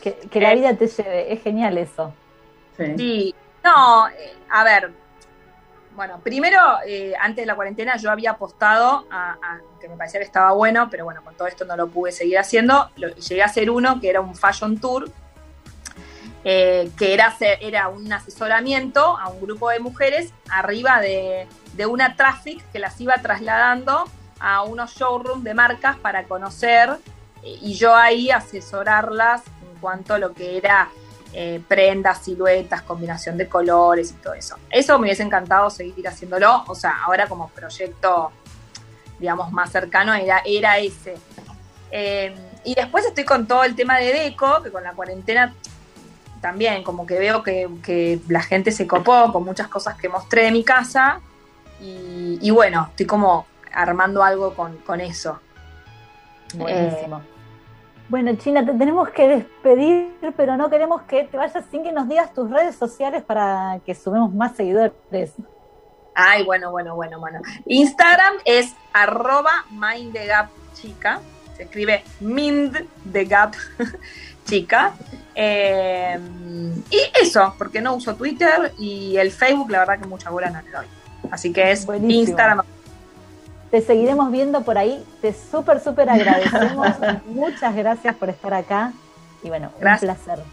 [0.03, 0.57] Que, que la Eh.
[0.57, 1.33] vida te lleve.
[1.33, 2.13] Es genial eso.
[2.77, 2.85] Sí.
[2.99, 4.91] Sí, no, eh, a ver,
[5.97, 10.21] bueno, primero, eh, antes de la cuarentena yo había apostado a, a que me parecía
[10.21, 12.91] que estaba bueno, pero bueno, con todo esto no lo pude seguir haciendo.
[12.97, 15.09] Lo- llegué a hacer uno que era un fashion tour,
[16.45, 21.87] eh, que era, hacer- era un asesoramiento a un grupo de mujeres arriba de, de
[21.87, 24.05] una traffic que las iba trasladando
[24.41, 26.91] a unos showrooms de marcas para conocer
[27.43, 30.89] y yo ahí asesorarlas en cuanto a lo que era
[31.33, 34.57] eh, prendas, siluetas, combinación de colores y todo eso.
[34.71, 38.31] Eso me hubiese encantado seguir haciéndolo, o sea, ahora como proyecto,
[39.19, 41.17] digamos, más cercano era, era ese.
[41.91, 45.53] Eh, y después estoy con todo el tema de deco, que con la cuarentena
[46.41, 50.45] también como que veo que, que la gente se copó con muchas cosas que mostré
[50.45, 51.21] de mi casa
[51.81, 55.41] y, y bueno, estoy como armando algo con, con eso.
[56.55, 57.23] Buenísimo.
[58.09, 62.09] Bueno, China, te tenemos que despedir, pero no queremos que te vayas sin que nos
[62.09, 64.93] digas tus redes sociales para que sumemos más seguidores.
[66.15, 67.41] Ay, bueno, bueno, bueno, bueno.
[67.67, 71.21] Instagram es arroba mindthegapchica.
[71.57, 73.55] Se escribe mind the gap
[74.45, 74.93] chica.
[75.35, 76.19] Eh,
[76.91, 80.61] y eso, porque no uso Twitter y el Facebook, la verdad que mucha bola no
[80.63, 80.87] le doy.
[81.31, 82.21] Así que es Buenísimo.
[82.21, 82.74] Instagram.
[83.75, 85.05] Te seguiremos viendo por ahí.
[85.21, 86.87] Te súper, súper agradecemos.
[87.27, 88.93] Muchas gracias por estar acá.
[89.43, 90.11] Y bueno, Gracias.
[90.13, 90.45] un placer.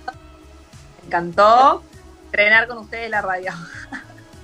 [1.02, 1.84] Me encantó
[2.26, 3.52] entrenar con ustedes la radio.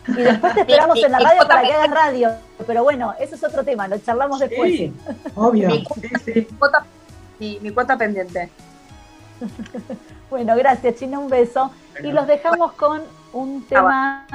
[0.09, 2.31] Y después te esperamos en la radio para que hagas radio.
[2.67, 4.69] Pero bueno, eso es otro tema, lo charlamos después.
[4.71, 4.93] Sí,
[5.33, 5.69] obvio.
[5.69, 6.47] Mi, Sí, sí.
[6.59, 6.85] cuota,
[7.39, 8.51] mi, mi cuota pendiente.
[10.29, 11.71] Bueno, gracias, China, un beso.
[12.03, 13.01] Y los dejamos con
[13.33, 14.27] un tema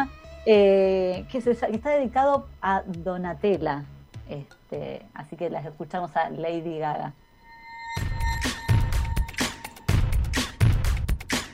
[0.47, 3.85] eh, que, se- que está dedicado a Donatella.
[4.33, 7.13] Este, así que las escuchamos a Lady Gaga.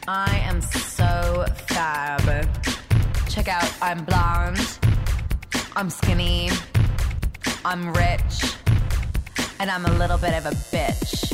[0.07, 2.23] I am so fab.
[3.29, 4.79] Check out, I'm blonde,
[5.75, 6.51] I'm skinny,
[7.64, 8.57] I'm rich,
[9.59, 11.33] and I'm a little bit of a bitch.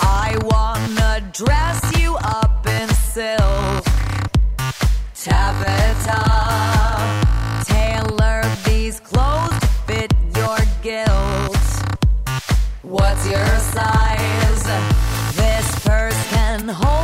[0.00, 3.84] I wanna dress you up in silk,
[5.14, 6.20] taffeta,
[7.64, 9.53] tailor these clothes
[13.26, 14.62] your size?
[15.34, 17.03] This purse can hold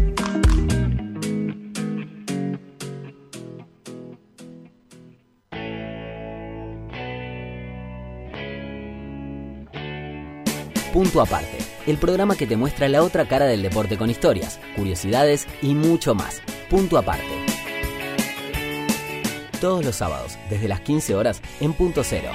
[10.93, 15.47] Punto Aparte, el programa que te muestra la otra cara del deporte con historias, curiosidades
[15.61, 16.41] y mucho más.
[16.69, 17.23] Punto Aparte.
[19.61, 22.31] Todos los sábados, desde las 15 horas, en Punto Cero.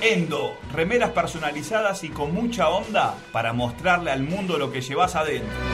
[0.00, 5.73] Endo, remeras personalizadas y con mucha onda para mostrarle al mundo lo que llevas adentro.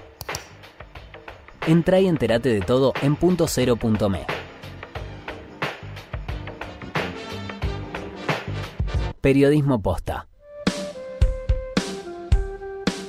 [1.67, 4.25] Entra y entérate de todo en punto cero punto me.
[9.21, 10.27] Periodismo posta.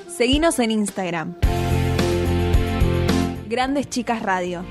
[0.07, 1.35] Seguinos en Instagram.
[3.49, 4.63] Grandes Chicas Radio.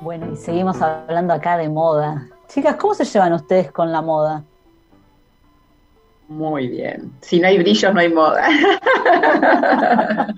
[0.00, 2.26] Bueno, y seguimos hablando acá de moda.
[2.52, 4.44] Chicas, ¿cómo se llevan ustedes con la moda?
[6.28, 7.12] Muy bien.
[7.22, 8.44] Si no hay brillos, no hay moda.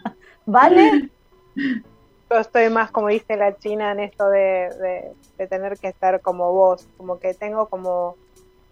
[0.47, 1.11] ¿Vale?
[1.55, 6.21] Yo estoy más, como dice la China, en esto de, de- de tener que estar
[6.21, 8.17] como vos, como que tengo como,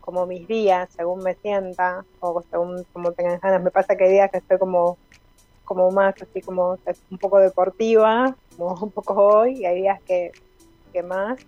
[0.00, 3.62] como mis días, según me sienta, o según como tengan ganas.
[3.62, 4.98] Me pasa que hay días que estoy como,
[5.64, 6.76] como más así como
[7.10, 10.30] un poco deportiva, como un poco hoy, y hay días que,
[10.92, 11.38] que más.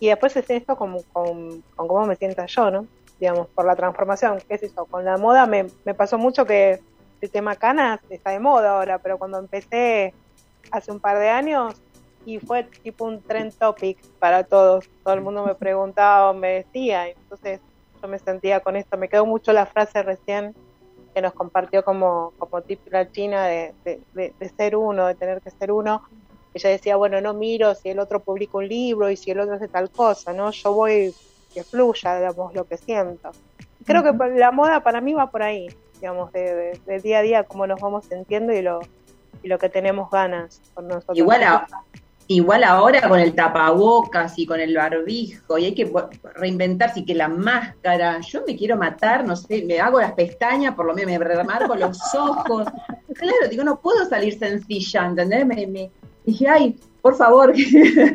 [0.00, 2.86] Y después es esto con, con cómo me sienta yo, ¿no?
[3.18, 4.86] Digamos, por la transformación, qué es eso.
[4.86, 6.80] Con la moda me, me pasó mucho que
[7.20, 10.14] el tema canas está de moda ahora, pero cuando empecé
[10.70, 11.74] hace un par de años
[12.24, 14.84] y fue tipo un trend topic para todos.
[15.02, 17.60] Todo el mundo me preguntaba me decía, entonces
[18.00, 18.96] yo me sentía con esto.
[18.96, 20.54] Me quedó mucho la frase recién
[21.14, 25.14] que nos compartió como, como tip la China de, de, de- de ser uno, de
[25.16, 26.02] tener que ser uno.
[26.54, 29.54] Ella decía, bueno, no miro si el otro publica un libro y si el otro
[29.54, 30.50] hace tal cosa, ¿no?
[30.50, 31.14] Yo voy
[31.54, 33.30] que fluya, digamos, lo que siento.
[33.84, 35.68] Creo que la moda para mí va por ahí,
[36.00, 38.80] digamos, de, de- de día a día, cómo nos vamos sintiendo y lo,
[39.42, 41.16] y lo que tenemos ganas con nosotros.
[41.16, 41.66] Igual, a-
[42.26, 45.90] igual ahora con el tapabocas y con el barbijo, y hay que
[46.34, 50.74] reinventarse y que la máscara, yo me quiero matar, no sé, me hago las pestañas,
[50.74, 52.66] por lo menos me remarco los ojos.
[53.14, 55.46] Claro, digo, no puedo salir sencilla, ¿entendés?
[55.46, 55.90] Me, me-
[56.28, 57.52] dije, ay, por favor.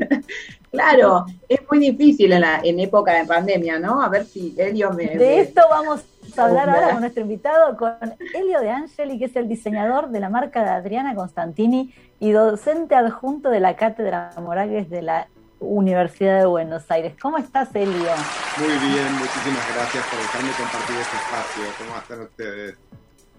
[0.71, 4.01] claro, es muy difícil en, la, en época de pandemia, ¿no?
[4.01, 5.05] A ver si Elio me...
[5.07, 6.01] De me- esto vamos
[6.37, 7.93] a hablar ahora con nuestro invitado, con
[8.33, 12.95] Elio de Angeli, que es el diseñador de la marca de Adriana Constantini y docente
[12.95, 15.27] adjunto de la Cátedra Morales de la
[15.59, 17.13] Universidad de Buenos Aires.
[17.21, 17.93] ¿Cómo estás, Elio?
[17.93, 21.63] Muy bien, muchísimas gracias por dejarme compartir este espacio.
[21.77, 22.77] ¿Cómo están ustedes?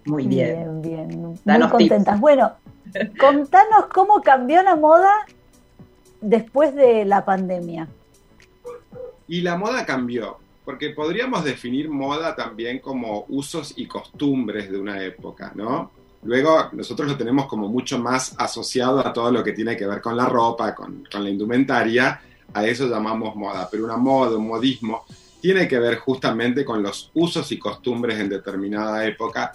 [0.07, 1.21] Muy Bien, bien.
[1.21, 2.21] Muy Danos contentas.
[2.21, 2.53] Bueno,
[3.19, 5.13] contanos cómo cambió la moda
[6.21, 7.89] después de la pandemia.
[9.27, 15.03] Y la moda cambió, porque podríamos definir moda también como usos y costumbres de una
[15.03, 15.91] época, ¿no?
[16.23, 20.01] Luego nosotros lo tenemos como mucho más asociado a todo lo que tiene que ver
[20.01, 22.21] con la ropa, con, con la indumentaria,
[22.53, 25.05] a eso llamamos moda, pero una moda, un modismo,
[25.41, 29.53] tiene que ver justamente con los usos y costumbres en determinada época.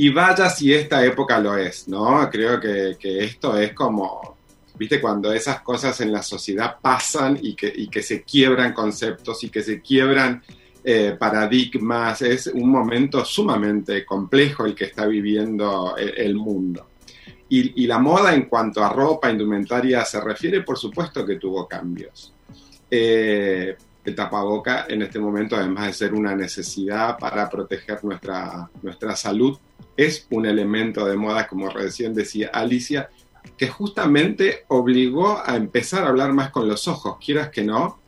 [0.00, 2.30] Y vaya si esta época lo es, ¿no?
[2.30, 4.36] Creo que, que esto es como,
[4.78, 9.42] viste, cuando esas cosas en la sociedad pasan y que, y que se quiebran conceptos
[9.42, 10.40] y que se quiebran
[10.84, 16.90] eh, paradigmas, es un momento sumamente complejo el que está viviendo el, el mundo.
[17.48, 21.66] Y, y la moda en cuanto a ropa, indumentaria se refiere, por supuesto que tuvo
[21.66, 22.32] cambios.
[22.88, 29.16] Eh, el tapaboca en este momento, además de ser una necesidad para proteger nuestra, nuestra
[29.16, 29.58] salud,
[29.96, 33.10] es un elemento de moda, como recién decía Alicia,
[33.56, 37.98] que justamente obligó a empezar a hablar más con los ojos, quieras que no.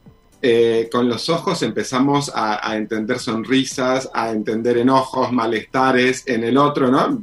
[0.43, 6.91] Eh, con los ojos empezamos a, entender sonrisas, a entender enojos, malestares en el otro,
[6.91, 7.23] ¿no?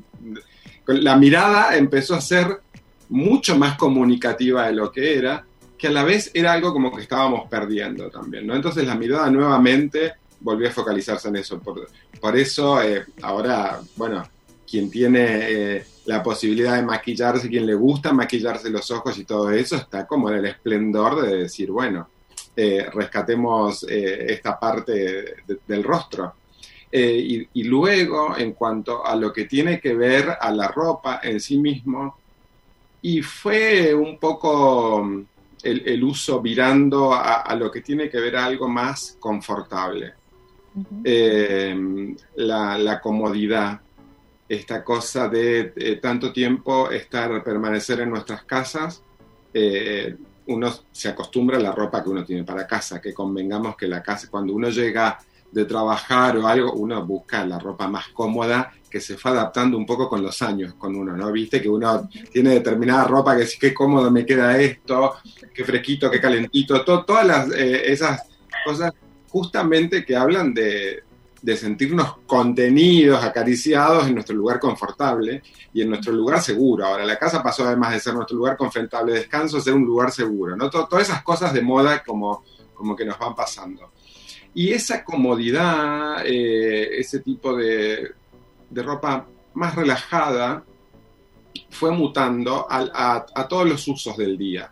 [0.88, 2.62] La mirada empezó a ser
[3.10, 5.45] mucho más comunicativa de lo que era,
[5.78, 8.56] que a la vez era algo como que estábamos perdiendo también, ¿no?
[8.56, 11.60] Entonces la mirada nuevamente volvió a focalizarse en eso.
[11.60, 11.89] Por,
[12.20, 14.24] por eso eh, ahora, bueno,
[14.70, 15.26] quien tiene
[15.78, 20.05] eh, la posibilidad de maquillarse, quien le gusta maquillarse los ojos y todo eso, está
[20.05, 22.09] como en el esplendor de decir, bueno,
[22.55, 24.91] eh, rescatemos eh, esta parte
[25.47, 26.34] de- del rostro.
[26.91, 31.20] Eh, y, y luego, en cuanto a lo que tiene que ver a la ropa
[31.24, 32.18] en sí mismo,
[33.01, 35.26] y fue un poco mm,
[35.63, 40.13] el, el uso virando a, a lo que tiene que ver a algo más confortable.
[41.03, 43.82] Eh, la, la comodidad,
[44.50, 49.02] esta cosa de eh, tanto tiempo estar, permanecer en nuestras casas,
[49.54, 50.16] eh,
[50.48, 54.02] uno se acostumbra a la ropa que uno tiene para casa, que convengamos que la
[54.02, 55.18] casa, cuando uno llega
[55.52, 59.86] de trabajar o algo, uno busca la ropa más cómoda que se fue adaptando un
[59.86, 61.32] poco con los años con uno, ¿no?
[61.32, 65.16] Viste que uno tiene determinada ropa que sí, qué cómodo me queda esto,
[65.54, 68.24] qué fresquito, qué calentito, to- todas las, eh, esas
[68.66, 68.93] cosas
[69.30, 71.04] justamente que hablan de,
[71.42, 76.86] de sentirnos contenidos, acariciados en nuestro lugar confortable y en nuestro lugar seguro.
[76.86, 79.86] Ahora, la casa pasó además de ser nuestro lugar confortable de descanso, a ser un
[79.86, 80.70] lugar seguro, ¿no?
[80.70, 83.92] To- todas esas cosas de moda como, como que nos van pasando.
[84.54, 88.12] Y esa comodidad, eh, ese tipo de,
[88.70, 90.64] de ropa más relajada,
[91.70, 94.72] fue mutando a todos los usos del día.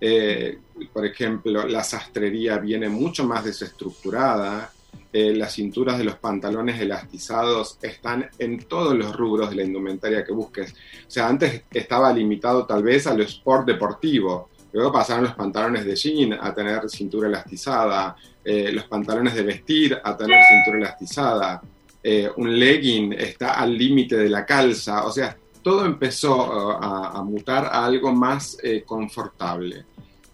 [0.00, 0.58] Eh,
[0.92, 4.72] por ejemplo, la sastrería viene mucho más desestructurada,
[5.10, 10.22] eh, las cinturas de los pantalones elastizados están en todos los rubros de la indumentaria
[10.22, 10.72] que busques.
[10.72, 15.96] O sea, antes estaba limitado tal vez al sport deportivo, luego pasaron los pantalones de
[15.96, 21.62] jean a tener cintura elastizada, eh, los pantalones de vestir a tener cintura elastizada,
[22.02, 27.22] eh, un legging está al límite de la calza, o sea, todo empezó a, a
[27.22, 29.84] mutar a algo más confortable.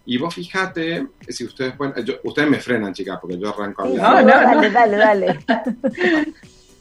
[0.05, 3.85] Y vos fijate, si ustedes pueden, yo- ustedes me frenan, chicas, porque yo arranco a
[3.85, 4.19] hablar.
[4.19, 4.25] sí,
[4.71, 5.39] dale, dale, dale.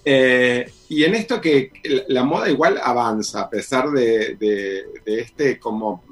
[0.07, 1.73] Eh, y en esto que
[2.09, 6.05] la- moda igual avanza, a pesar de, de- de este como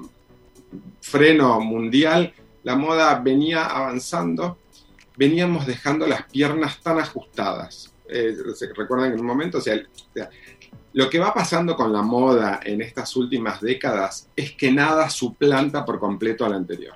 [0.99, 2.33] freno mundial,
[2.63, 4.57] la moda venía avanzando,
[5.15, 7.93] veníamos dejando las piernas tan ajustadas.
[8.09, 9.59] Eh, ¿se recuerdan en un momento?
[9.59, 10.27] O sea, el- o sea,
[10.93, 15.83] lo que va pasando con la moda en estas últimas décadas es que nada suplanta
[15.83, 16.93] por completo al anterior.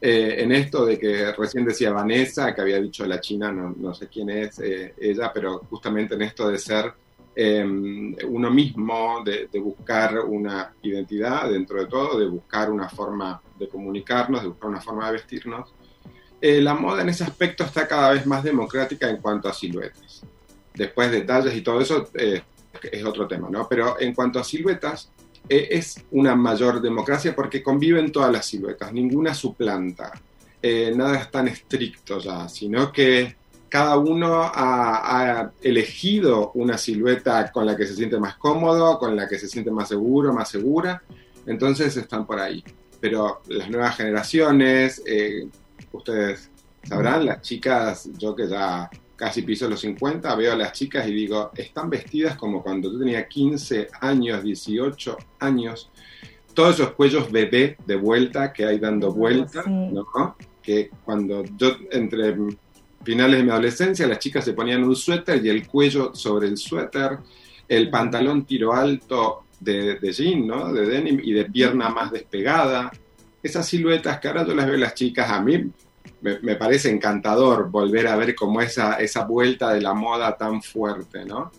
[0.00, 3.94] Eh, en esto de que recién decía Vanessa, que había dicho la China, no, no
[3.94, 6.92] sé quién es eh, ella, pero justamente en esto de ser
[7.36, 13.40] eh, uno mismo, de, de buscar una identidad dentro de todo, de buscar una forma
[13.58, 15.72] de comunicarnos, de buscar una forma de vestirnos.
[16.40, 20.22] Eh, la moda en ese aspecto está cada vez más democrática en cuanto a siluetas.
[20.74, 22.42] Después detalles y todo eso eh,
[22.90, 23.68] es otro tema, ¿no?
[23.68, 25.10] Pero en cuanto a siluetas,
[25.48, 30.12] eh, es una mayor democracia porque conviven todas las siluetas, ninguna suplanta,
[30.62, 33.36] eh, nada es tan estricto ya, sino que
[33.68, 39.28] cada uno ha, elegido una silueta con la que se siente más cómodo, con la
[39.28, 41.02] que se siente más seguro, más segura,
[41.46, 42.62] entonces están por ahí.
[43.00, 45.48] Pero las nuevas generaciones, eh,
[45.92, 46.50] ustedes
[46.82, 48.90] sabrán, las chicas, yo que ya
[49.20, 52.98] casi piso los 50, veo a las chicas y digo, están vestidas como cuando yo
[52.98, 55.90] tenía 15 años, 18 años,
[56.54, 60.36] todos esos cuellos bebé de vuelta que hay dando vuelta, ¿no?
[60.62, 62.34] Que cuando yo entre
[63.04, 66.56] finales de mi adolescencia, las chicas se ponían un suéter y el cuello sobre el
[66.56, 67.18] suéter,
[67.68, 70.72] el pantalón tiro alto de, de jean, ¿no?
[70.72, 72.90] De denim y de pierna más despegada.
[73.42, 75.70] Esas siluetas que ahora yo las veo las chicas, a mí
[76.22, 80.62] me, me parece encantador volver a ver como esa, esa vuelta de la moda tan
[80.62, 81.50] fuerte, ¿no?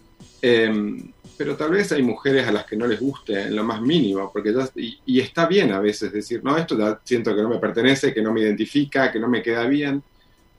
[0.42, 3.82] Em, pero tal vez hay mujeres a las que no les guste en lo más
[3.82, 7.42] mínimo, porque ya- y, y está bien a veces decir, no, esto ya siento que
[7.42, 10.04] no me pertenece, que no me identifica, que no me queda bien.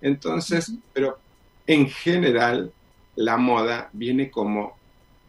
[0.00, 1.18] Entonces, pero
[1.66, 2.72] en general
[3.16, 4.76] la moda viene como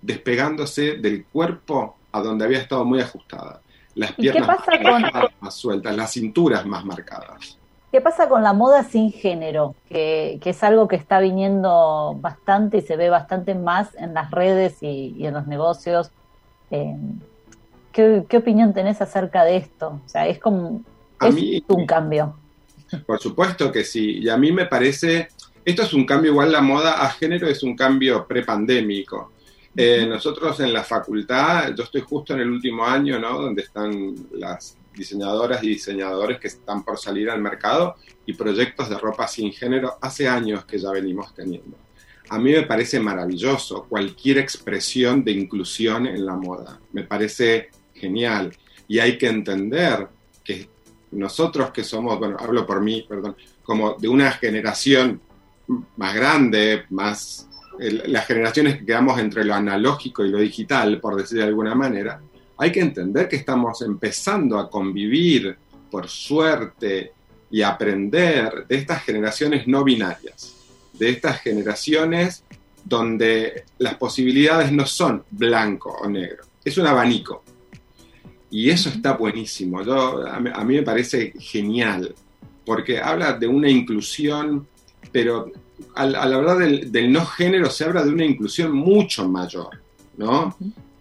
[0.01, 3.61] despegándose del cuerpo a donde había estado muy ajustada.
[3.95, 7.57] Las ¿Y qué piernas más, con- más sueltas, las cinturas más marcadas.
[7.93, 9.75] ¿Qué pasa con la moda sin género?
[9.87, 14.31] Que, que es algo que está viniendo bastante y se ve bastante más en las
[14.31, 16.09] redes y, y en los negocios.
[16.71, 16.97] Eh,
[17.91, 20.01] ¿qué, qué opinión tenés acerca de esto?
[20.03, 20.81] O sea, es como
[21.19, 22.35] A es mí- un cambio.
[23.05, 24.17] Por supuesto que sí.
[24.23, 25.27] Y a mí me parece,
[25.63, 29.33] esto es un cambio igual, la moda a género es un cambio prepandémico.
[29.77, 33.39] Eh, nosotros en la facultad, yo estoy justo en el último año, ¿no?
[33.39, 38.97] Donde están las diseñadoras y diseñadores que están por salir al mercado y proyectos de
[38.97, 41.77] ropa sin género hace años que ya venimos teniendo.
[42.29, 46.79] A mí me parece maravilloso cualquier expresión de inclusión en la moda.
[46.93, 48.55] Me parece genial.
[48.87, 50.07] Y hay que entender
[50.43, 50.69] que
[51.11, 55.21] nosotros que somos, bueno, hablo por mí, perdón, como de una generación
[55.97, 57.47] más grande, más
[57.79, 61.75] el- las generaciones que quedamos entre lo analógico y lo digital, por decir de alguna
[61.75, 62.21] manera,
[62.57, 65.55] hay que entender que estamos empezando a convivir,
[65.89, 67.11] por suerte,
[67.51, 70.55] y aprender de estas generaciones no binarias,
[70.93, 72.43] de estas generaciones
[72.83, 77.43] donde las posibilidades no son blanco o negro, es un abanico.
[78.49, 79.83] Y eso está buenísimo.
[79.83, 82.13] Yo, a, mí, a mí me parece genial,
[82.65, 84.67] porque habla de una inclusión,
[85.11, 85.51] pero
[85.95, 89.79] al, al hablar del, del no género se habla de una inclusión mucho mayor,
[90.17, 90.55] ¿no?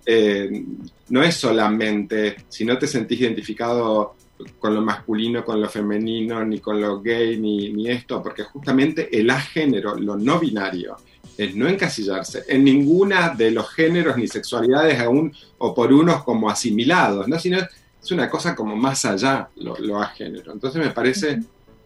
[0.05, 0.65] Eh,
[1.11, 4.17] no es solamente si no te sentís identificado
[4.59, 9.09] con lo masculino, con lo femenino, ni con lo gay, ni, ni esto, porque justamente
[9.17, 10.97] el agénero, lo no binario,
[11.37, 16.51] es no encasillarse en ninguna de los géneros ni sexualidades aún o por unos como
[16.51, 17.39] asimilados, ¿no?
[17.39, 20.53] sino es una cosa como más allá lo, lo agénero.
[20.53, 21.41] Entonces me parece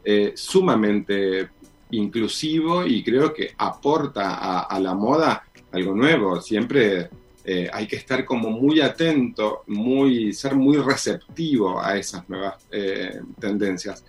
[0.04, 1.50] eh, sumamente
[1.90, 6.40] inclusivo y creo que aporta a, a la moda algo nuevo.
[6.40, 7.10] Siempre
[7.48, 13.20] eh, hay que estar como muy atento, muy, ser muy receptivo a esas nuevas eh,
[13.38, 14.04] tendencias.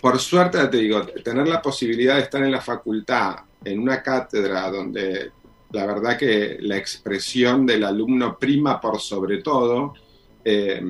[0.00, 4.70] Por suerte, te digo, tener la posibilidad de estar en la facultad, en una cátedra
[4.70, 5.30] donde
[5.72, 9.92] la verdad que la expresión del alumno prima por sobre todo,
[10.42, 10.82] eh,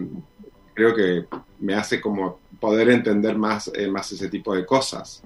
[0.73, 1.25] creo que
[1.59, 5.25] me hace como poder entender más, más ese tipo de cosas.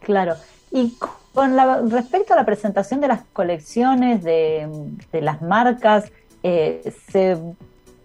[0.00, 0.34] Claro.
[0.70, 0.96] Y
[1.34, 4.68] con la, respecto a la presentación de las colecciones, de,
[5.12, 6.10] las marcas,
[6.42, 7.36] eh, ¿se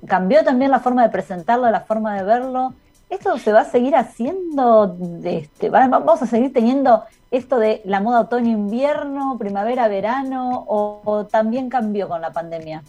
[0.05, 2.73] cambió también la forma de presentarlo, la forma de verlo?
[3.09, 4.97] ¿Esto se va a seguir haciendo?
[5.23, 11.69] Este, va- ¿Vamos a seguir teniendo esto de la moda otoño-invierno, primavera-verano o, o también
[11.69, 12.83] cambió con la pandemia?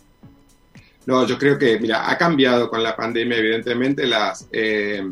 [1.04, 5.08] No, yo creo que, mira, ha cambiado con la pandemia, evidentemente las, eh,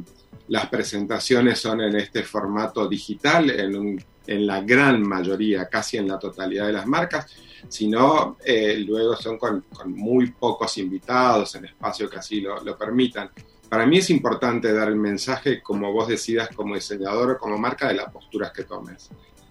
[0.48, 6.66] las presentaciones son en este formato digital, en, la gran mayoría, casi en la totalidad
[6.66, 7.26] de las marcas,
[7.68, 13.30] sino eh, luego son con, muy pocos invitados en espacio que así lo, lo permitan.
[13.68, 17.88] Para mí es importante dar el mensaje como vos decidas como diseñador o como marca
[17.88, 19.10] de las posturas que tomes.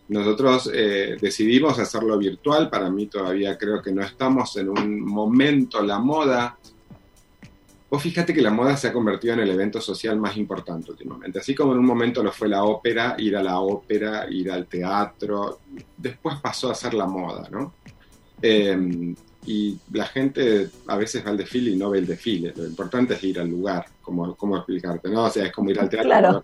[0.09, 5.81] Nosotros eh, decidimos hacerlo virtual, para mí todavía creo que no estamos en un momento,
[5.81, 6.57] la moda.
[7.93, 11.37] Vos fíjate que la moda se ha convertido en el evento social más importante últimamente,
[11.37, 14.65] así como en un momento lo fue la ópera, ir a la ópera, ir al
[14.65, 15.59] teatro,
[15.95, 17.75] después pasó a ser la moda, ¿no?
[18.41, 19.13] Eh,
[19.45, 23.13] y la gente a veces va al desfile y no ve el desfile, lo importante
[23.13, 25.25] es ir al lugar, como, como explicarte, ¿no?
[25.25, 26.09] O sea, es como ir al teatro.
[26.09, 26.41] Claro.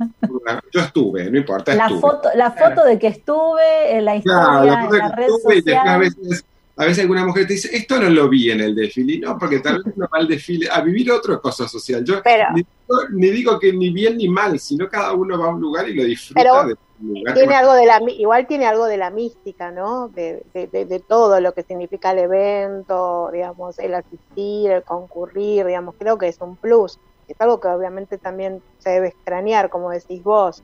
[0.71, 1.99] Yo estuve, no importa, La estuve.
[1.99, 5.27] foto, la foto de que estuve, eh, la historia Claro, la en la que red
[5.27, 6.45] y después a veces,
[6.79, 9.19] a veces alguna mujer te dice, esto no lo vi en el desfile.
[9.19, 12.03] No, porque tal vez uno va al desfile a vivir otra cosa social.
[12.05, 15.47] Yo Pero- ni, digo, ni digo que ni bien ni mal, sino cada uno va
[15.47, 17.33] a un lugar y lo disfruta Pero de un lugar.
[17.35, 20.99] tiene algo de la igual tiene algo de la mística no de, de, de- de
[20.99, 26.37] todo lo que significa el evento digamos el asistir el concurrir digamos creo que es
[26.41, 30.61] un plus es algo que obviamente también se debe extrañar como decís vos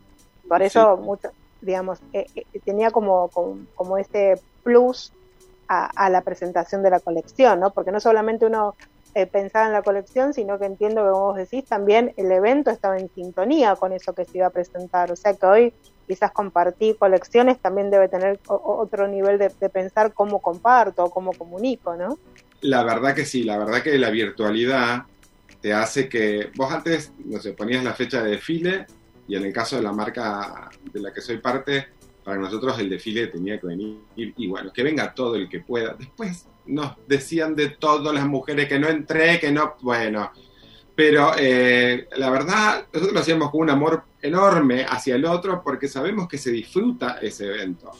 [0.49, 1.30] por eso mucho
[1.61, 5.13] digamos eh, eh, tenía como, como como ese plus
[5.68, 8.76] a, a la presentación de la colección no porque no solamente uno
[9.13, 12.70] eh, pensaba en la colección, sino que entiendo que, como vos decís, también el evento
[12.70, 15.09] estaba en sintonía con eso que se iba a presentar.
[15.09, 15.74] O sea que hoy
[16.05, 21.95] quizás compartir colecciones también debe tener otro nivel de, de pensar cómo comparto cómo comunico,
[21.95, 22.20] ¿no?
[22.59, 25.03] La verdad que sí, la verdad que la virtualidad
[25.61, 28.86] te hace que vos antes, no sé, ponías la fecha de desfile
[29.28, 31.88] y en el caso de la marca de la que soy parte,
[32.26, 35.93] para nosotros el desfile tenía que venir y bueno, que venga todo el que pueda.
[35.93, 40.32] Después nos decían de todas las mujeres que no entré, que no, bueno,
[40.95, 45.88] pero eh, la verdad nosotros lo hacíamos con un amor enorme hacia el otro porque
[45.88, 47.91] sabemos que se disfruta ese evento.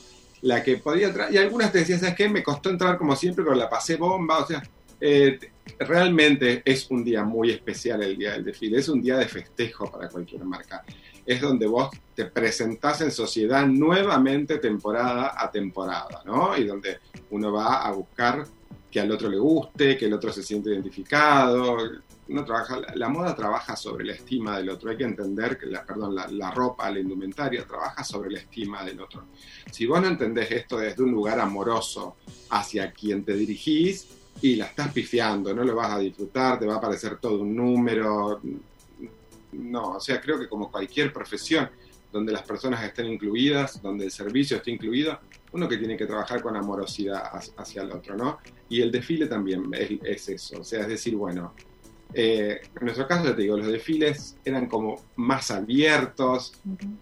[0.42, 2.28] La que podía entrar, y algunas te decían, ¿sabes qué?
[2.28, 4.62] Me costó entrar como siempre, pero la pasé bomba, o sea,
[5.02, 5.40] eh,
[5.80, 9.92] realmente es un día muy especial el día del desfile, es un día de festejo
[9.92, 10.84] para cualquier marca.
[11.26, 16.58] Es donde vos te presentás en sociedad nuevamente temporada a temporada, ¿no?
[16.58, 17.00] Y donde
[17.32, 18.46] uno va a buscar
[18.90, 21.78] que al otro le guste, que el otro se siente identificado.
[22.28, 24.90] Uno trabaja, la, moda trabaja sobre la estima del otro.
[24.90, 29.02] Hay que entender que la, perdón, la ropa, la indumentaria trabaja sobre la estima del
[29.02, 29.26] otro.
[29.70, 32.16] Si vos no entendés esto desde un lugar amoroso
[32.50, 34.08] hacia quien te dirigís,
[34.42, 37.56] y la estás pifiando, no lo vas a disfrutar, te va a parecer todo un
[37.56, 38.42] número.
[39.60, 41.70] No, o sea, creo que como cualquier profesión
[42.12, 45.20] donde las personas estén incluidas, donde el servicio esté incluido,
[45.52, 47.24] uno que tiene que trabajar con amorosidad
[47.58, 48.38] hacia- el otro, ¿no?
[48.70, 51.54] Y el desfile también es, es eso, o sea, es decir, bueno,
[52.14, 56.54] eh, en nuestro caso, ya te digo, los desfiles eran como más abiertos,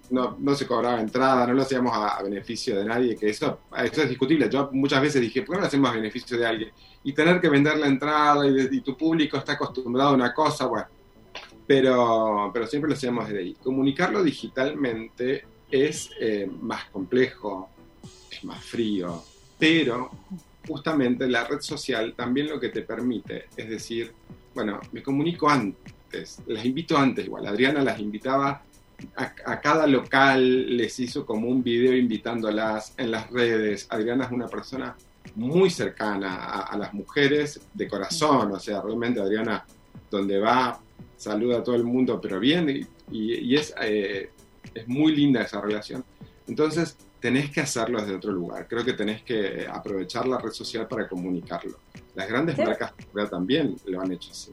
[0.10, 3.60] no, no se cobraba entrada, no lo hacíamos a, a beneficio de nadie, que eso,
[3.84, 4.50] eso es discutible.
[4.50, 6.72] Yo muchas veces dije, ¿por qué no lo hacemos a beneficio de alguien?
[7.04, 10.34] Y tener que vender la entrada y, de- y tu público está acostumbrado a una
[10.34, 10.88] cosa, bueno.
[11.66, 13.54] Pero, pero siempre lo hacíamos desde ahí.
[13.62, 17.70] Comunicarlo digitalmente es eh, más complejo,
[18.30, 19.24] es más frío,
[19.58, 20.12] pero
[20.68, 24.14] justamente la red social también lo que te permite es decir,
[24.54, 27.48] bueno, me comunico antes, las invito antes igual.
[27.48, 28.62] Adriana las invitaba
[29.16, 33.88] a, cada local, les hizo como un video invitándolas en las redes.
[33.90, 34.96] Adriana es una persona
[35.36, 39.66] muy cercana a las mujeres de corazón, o sea, realmente Adriana,
[40.12, 40.80] donde va,
[41.18, 42.82] saluda a todo el mundo, pero bien, y,
[43.12, 44.30] y- y es, eh,
[44.74, 46.04] es muy linda esa relación.
[46.48, 48.68] Entonces, tenés que hacerlo desde otro lugar.
[48.68, 51.78] Creo que tenés que aprovechar la red social para comunicarlo.
[52.16, 52.94] Las grandes marcas
[53.30, 54.52] también lo han hecho así.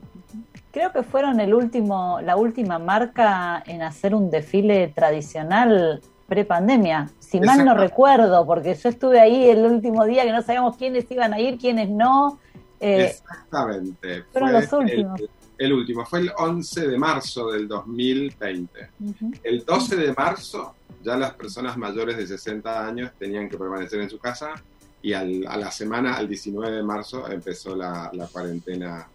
[0.70, 7.10] Creo que fueron el último, la última marca en hacer un desfile tradicional pre-pandemia.
[7.18, 11.10] Si mal no recuerdo, porque yo estuve ahí el último día que no sabíamos quiénes
[11.10, 12.38] iban a ir, quiénes no.
[12.78, 14.22] Eh, Exactamente.
[14.30, 15.20] fueron Fue los últimos.
[15.20, 15.30] El,
[15.60, 16.04] el último.
[16.06, 18.90] Fue el 11 de marzo del 2020.
[19.00, 19.32] ujú.
[19.42, 24.10] El 12 de marzo ya las personas mayores de 60 años tenían que permanecer en
[24.10, 24.54] su casa
[25.02, 29.08] y al- a la semana, al 19 de marzo, empezó la, la cuarentena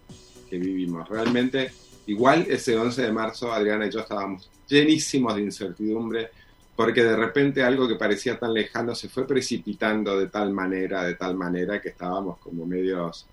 [0.50, 1.08] que vivimos.
[1.10, 1.72] Realmente,
[2.08, 6.30] igual ese 11 de marzo, Adriana y yo estábamos llenísimos de incertidumbre
[6.76, 11.14] porque de repente algo que parecía tan lejano se fue precipitando de tal manera, de
[11.16, 13.28] tal manera que estábamos como medios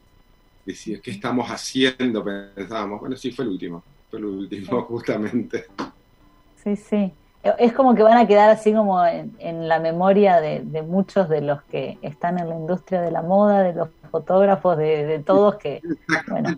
[0.65, 2.25] decir, ¿qué estamos haciendo?
[2.25, 5.67] Pensábamos, bueno, sí, fue el último, fue el último justamente.
[6.63, 7.13] Sí, sí.
[7.59, 11.29] Es como que van a quedar así como en, en la memoria de, de muchos
[11.29, 15.19] de los que están en la industria de la moda, de los fotógrafos, de, de
[15.19, 15.83] todos que,
[16.29, 16.55] bueno,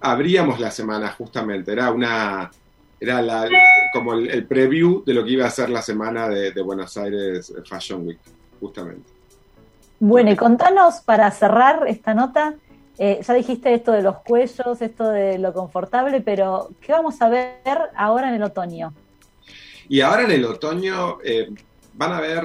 [0.00, 2.50] abríamos la semana justamente, era una
[2.98, 3.48] era la,
[3.92, 6.96] como el, el preview de lo que iba a ser la semana de, de Buenos
[6.96, 8.18] Aires Fashion Week,
[8.58, 9.19] justamente.
[10.02, 12.54] Bueno, y contanos para cerrar esta nota,
[12.98, 17.28] eh, ya dijiste esto de los cuellos, esto de lo confortable, pero ¿qué vamos a
[17.28, 17.60] ver
[17.94, 18.94] ahora en el otoño?
[19.90, 21.50] Y ahora en el otoño eh,
[21.92, 22.44] van a ver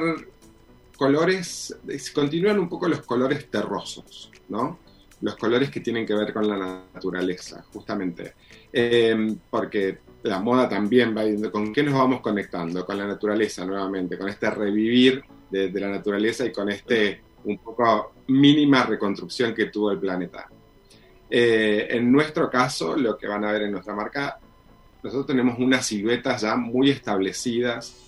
[0.97, 1.73] colores,
[2.13, 4.79] continúan un poco los colores terrosos, ¿no?
[5.21, 6.57] Los colores que tienen que ver con la
[6.93, 8.33] naturaleza, justamente.
[8.73, 12.85] Eh, porque la moda también va yendo, ¿con qué nos vamos conectando?
[12.85, 17.57] Con la naturaleza nuevamente, con este revivir de, de la naturaleza y con este un
[17.59, 20.49] poco mínima reconstrucción que tuvo el planeta.
[21.29, 24.39] Eh, en nuestro caso, lo que van a ver en nuestra marca,
[25.01, 28.05] nosotros tenemos unas siluetas ya muy establecidas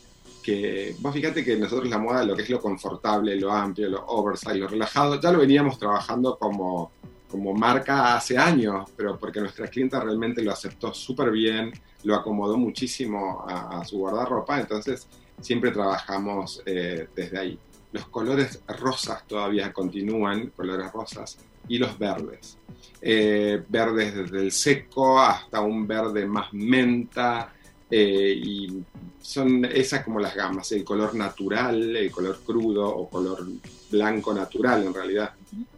[0.47, 4.05] que vos fíjate que nosotros la moda, lo que es lo confortable, lo amplio, lo
[4.05, 6.93] oversize, lo relajado, ya lo veníamos trabajando como,
[7.29, 11.73] como marca hace años, pero porque nuestra clienta realmente lo aceptó súper bien,
[12.03, 15.05] lo acomodó muchísimo a, su guardarropa, entonces
[15.41, 17.59] siempre trabajamos eh, desde ahí.
[17.91, 22.57] Los colores rosas todavía continúan, colores rosas, y los verdes.
[23.01, 27.53] Eh, verdes desde el seco hasta un verde más menta,
[27.89, 28.83] eh, y
[29.21, 33.45] son esas como las gamas, el color natural, el color crudo o color
[33.89, 35.33] blanco natural en realidad.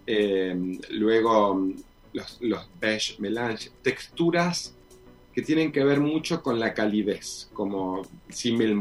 [0.05, 1.67] Eh, luego
[2.13, 4.75] los, los beige melange, texturas
[5.33, 8.75] que tienen que ver mucho con la calidez, como simil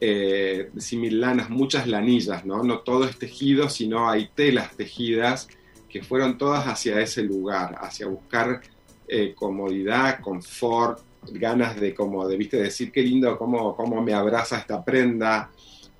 [0.00, 2.62] eh, simil lanas, muchas lanillas, ¿no?
[2.62, 5.48] No todo es tejido, sino hay telas tejidas
[5.88, 8.60] que fueron todas hacia ese lugar, hacia buscar
[9.08, 11.00] eh, comodidad, confort,
[11.32, 15.50] ganas de como de viste decir qué lindo cómo, cómo me abraza esta prenda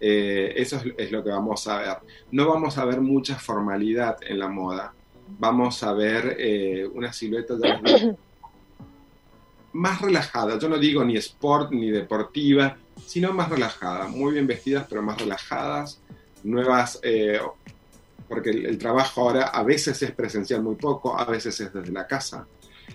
[0.00, 1.96] Eh, eso es, lo que vamos a ver.
[2.30, 4.94] No vamos a ver mucha formalidad en la moda.
[5.40, 7.80] Vamos a ver una silueta ya
[9.72, 10.58] más relajada.
[10.58, 14.08] Yo no digo ni sport ni deportiva sino más relajada.
[14.08, 16.00] Muy bien vestidas pero más relajadas
[16.44, 17.40] nuevas eh,
[18.28, 22.06] porque el, trabajo ahora a veces es presencial muy poco a veces es desde la
[22.06, 22.46] casa.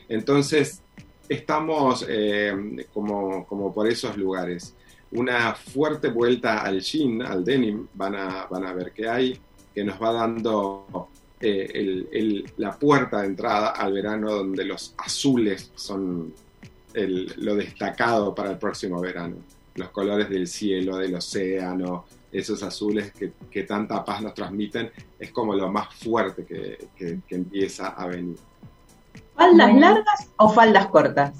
[0.08, 0.82] Entonces
[1.28, 4.76] estamos eh, como, como por esos lugares.
[5.12, 9.40] Una fuerte vuelta al jean, al denim, van a, van a ver que hay,
[9.74, 11.10] que nos va dando
[11.40, 16.34] eh, la puerta de entrada al verano donde los azules son
[16.94, 19.38] el- lo destacado para el próximo verano.
[19.76, 25.32] Los colores del cielo, del océano, esos azules que, que tanta paz nos transmiten, es
[25.32, 28.38] como lo más fuerte que, que- que empieza a venir.
[29.36, 31.34] ¿Faldas largas o faldas cortas?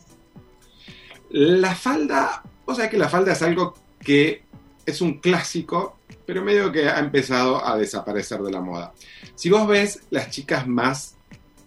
[1.30, 4.44] La falda, o sea que la falda es algo que
[4.86, 8.94] es un clásico, pero medio que ha empezado a desaparecer de la moda.
[9.36, 11.16] Si vos ves, las chicas más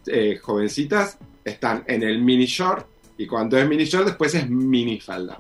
[0.07, 2.87] eh, jovencitas están en el mini short,
[3.19, 5.39] y cuando es mini short, después es mini falda.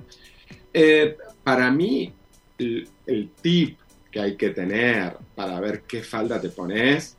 [0.72, 2.12] Eh, para mí,
[2.58, 3.78] el, el tip
[4.10, 7.16] que hay que tener para ver qué falda te pones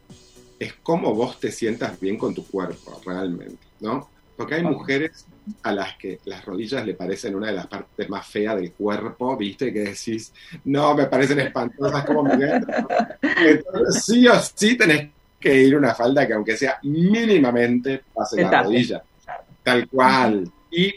[0.60, 4.10] es cómo vos te sientas bien con tu cuerpo, realmente, ¿no?
[4.36, 5.26] Porque hay mujeres
[5.64, 9.36] a las que las rodillas le parecen una de las partes más feas del cuerpo,
[9.36, 9.74] ¿viste?
[9.74, 10.32] Que decís,
[10.66, 12.66] no, me parecen espantosas como ven.
[13.22, 18.64] Entonces, sí o sí tenés que ir una falda que aunque sea mínimamente pase la
[18.64, 19.04] rodilla.
[19.68, 20.50] Tal cual.
[20.72, 20.94] Y,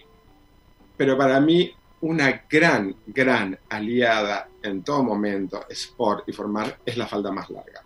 [0.97, 7.09] pero para mí, una gran, gran aliada en todo momento, sport y formar, es la
[7.09, 7.83] falda más larga.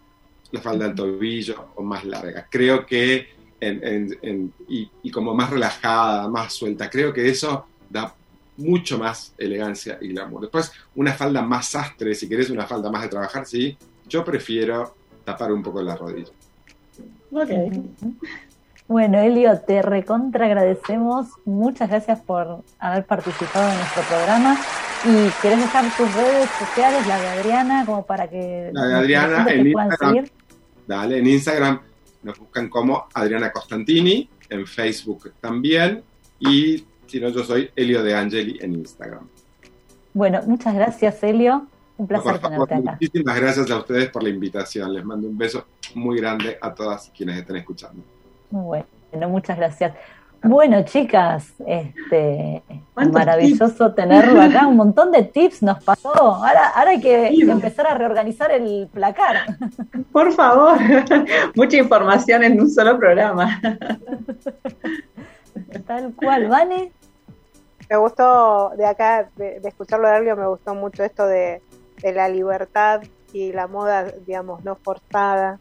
[0.52, 2.46] La falda del tobillo o más larga.
[2.50, 3.28] Creo que,
[3.60, 8.14] en- en- en- y, y como más relajada, más suelta, creo que eso da
[8.58, 10.42] mucho más elegancia y glamour.
[10.42, 13.74] Después, una falda más sastre, si querés una falda más de trabajar, sí,
[14.06, 16.30] yo prefiero tapar un poco la rodilla.
[18.86, 21.28] Bueno, Elio, te recontra agradecemos.
[21.46, 24.58] Muchas gracias por haber participado en nuestro programa.
[25.04, 29.46] ¿Y querés dejar tus redes sociales, la de Adriana, como para que La de Adriana
[29.48, 30.14] en Instagram.
[30.14, 30.32] seguir?
[30.86, 31.80] Dale, en Instagram
[32.22, 36.02] nos buscan como Adriana Costantini, en Facebook también,
[36.38, 39.28] y si no, yo soy Elio de Angeli en Instagram.
[40.14, 41.66] Bueno, muchas gracias, Elio.
[41.96, 42.98] Un placer favor, tenerte acá.
[43.00, 44.92] muchísimas gracias a ustedes por la invitación.
[44.92, 48.02] Les mando un beso muy grande a todas quienes estén escuchando.
[48.50, 49.92] Muy bueno, muchas gracias.
[50.46, 54.66] Bueno, chicas, este ¿Cuántos maravilloso tenerlo acá.
[54.68, 56.12] Un montón de tips nos pasó.
[56.14, 59.56] Ahora, ahora hay que empezar a reorganizar el placar.
[60.12, 60.78] Por favor,
[61.54, 63.58] mucha información en un solo programa.
[65.86, 66.92] Tal cual, Vane.
[67.88, 71.62] Me gustó de acá, de, de escucharlo de Elio, me gustó mucho esto de,
[72.02, 75.58] de la libertad y la moda, digamos, no forzada.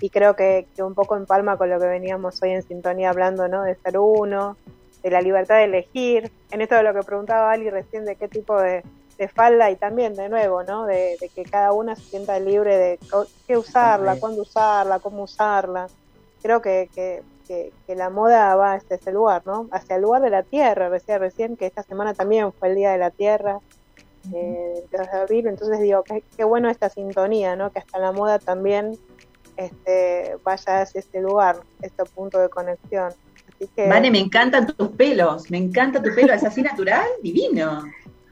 [0.00, 3.48] Y creo que, que un poco empalma con lo que veníamos hoy en sintonía hablando,
[3.48, 3.62] ¿no?
[3.62, 4.56] De ser uno,
[5.02, 6.30] de la libertad de elegir.
[6.50, 8.82] En esto de lo que preguntaba Ali recién, de qué tipo de,
[9.18, 10.84] de falda y también, de nuevo, ¿no?
[10.86, 12.98] De, de que cada una se sienta libre de
[13.46, 15.86] qué usarla, cuándo usarla, cómo usarla.
[16.42, 19.68] Creo que, que, que, que la moda va hacia ese lugar, ¿no?
[19.70, 20.90] Hacia el lugar de la tierra.
[20.90, 23.60] Decía recién que esta semana también fue el Día de la Tierra,
[24.34, 25.46] eh, el 2 de abril.
[25.46, 27.70] Entonces digo, qué, qué bueno esta sintonía, ¿no?
[27.70, 28.98] Que hasta la moda también
[29.56, 33.12] este, vaya hacia este lugar, este punto de conexión.
[33.48, 37.84] Así que, Vane, me encantan tus pelos, me encanta tu pelo, es así natural, divino.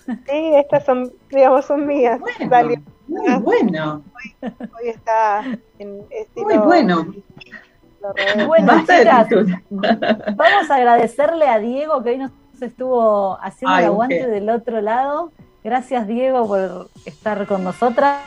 [0.06, 2.20] sí, estas son, digamos, son mías.
[2.20, 4.02] Bueno, Dale, muy bueno,
[4.42, 5.44] hoy está
[5.78, 7.14] en estilo muy bueno.
[8.46, 9.28] Bueno, chicas,
[9.70, 14.82] vamos a agradecerle a Diego que hoy nos estuvo haciendo Ay, el aguante del otro
[14.82, 15.32] lado.
[15.62, 18.20] Gracias, Diego, por estar con nosotras.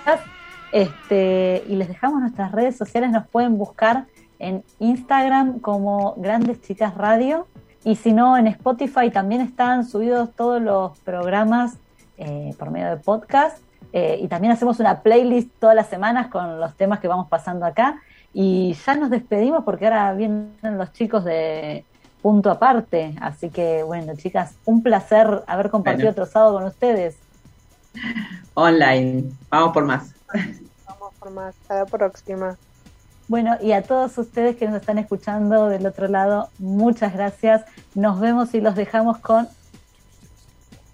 [0.71, 4.05] Este, y les dejamos nuestras redes sociales, nos pueden buscar
[4.39, 7.47] en Instagram como Grandes Chicas Radio.
[7.83, 11.77] Y si no, en Spotify también están subidos todos los programas
[12.17, 13.59] eh, por medio de podcast.
[13.93, 17.65] Eh, y también hacemos una playlist todas las semanas con los temas que vamos pasando
[17.65, 18.01] acá.
[18.33, 21.85] Y ya nos despedimos porque ahora vienen los chicos de
[22.21, 23.15] punto aparte.
[23.21, 26.11] Así que bueno, chicas, un placer haber compartido Bueno.
[26.11, 27.17] otro sábado con ustedes.
[28.53, 30.16] Online, vamos por más.
[30.85, 32.57] Vamos por más, hasta la próxima.
[33.27, 37.65] Bueno, y a todos ustedes que nos están escuchando del otro lado, muchas gracias.
[37.93, 39.49] Nos vemos y los dejamos con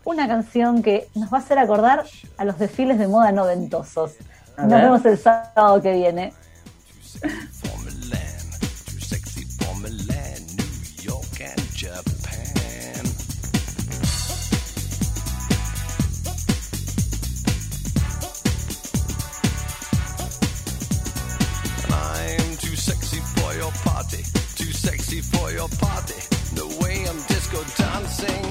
[0.03, 2.03] una canción que nos va a hacer acordar
[2.37, 4.13] a los desfiles de moda noventosos.
[4.57, 6.33] A Nos vemos el sábado que viene.
[24.83, 26.19] Sexy for your party.
[26.59, 28.45] The way I'm disco dancing,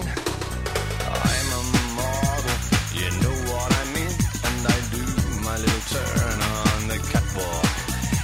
[1.29, 1.63] I'm a
[2.01, 2.57] model,
[2.97, 4.13] you know what I mean.
[4.49, 5.05] And I do
[5.45, 7.69] my little turn on the catwalk,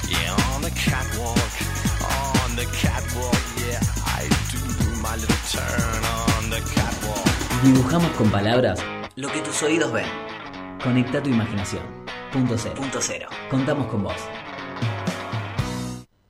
[0.08, 1.52] yeah, on the catwalk,
[2.16, 3.82] on the catwalk, yeah,
[4.18, 4.62] I do
[5.04, 7.28] my little turn on the catwalk.
[7.62, 8.80] Dibujamos con palabras
[9.16, 10.08] lo que tus oídos ven.
[10.82, 11.82] Conecta tu imaginación.
[12.32, 12.76] Punto cero.
[12.76, 13.28] Punto cero.
[13.50, 14.16] Contamos con vos.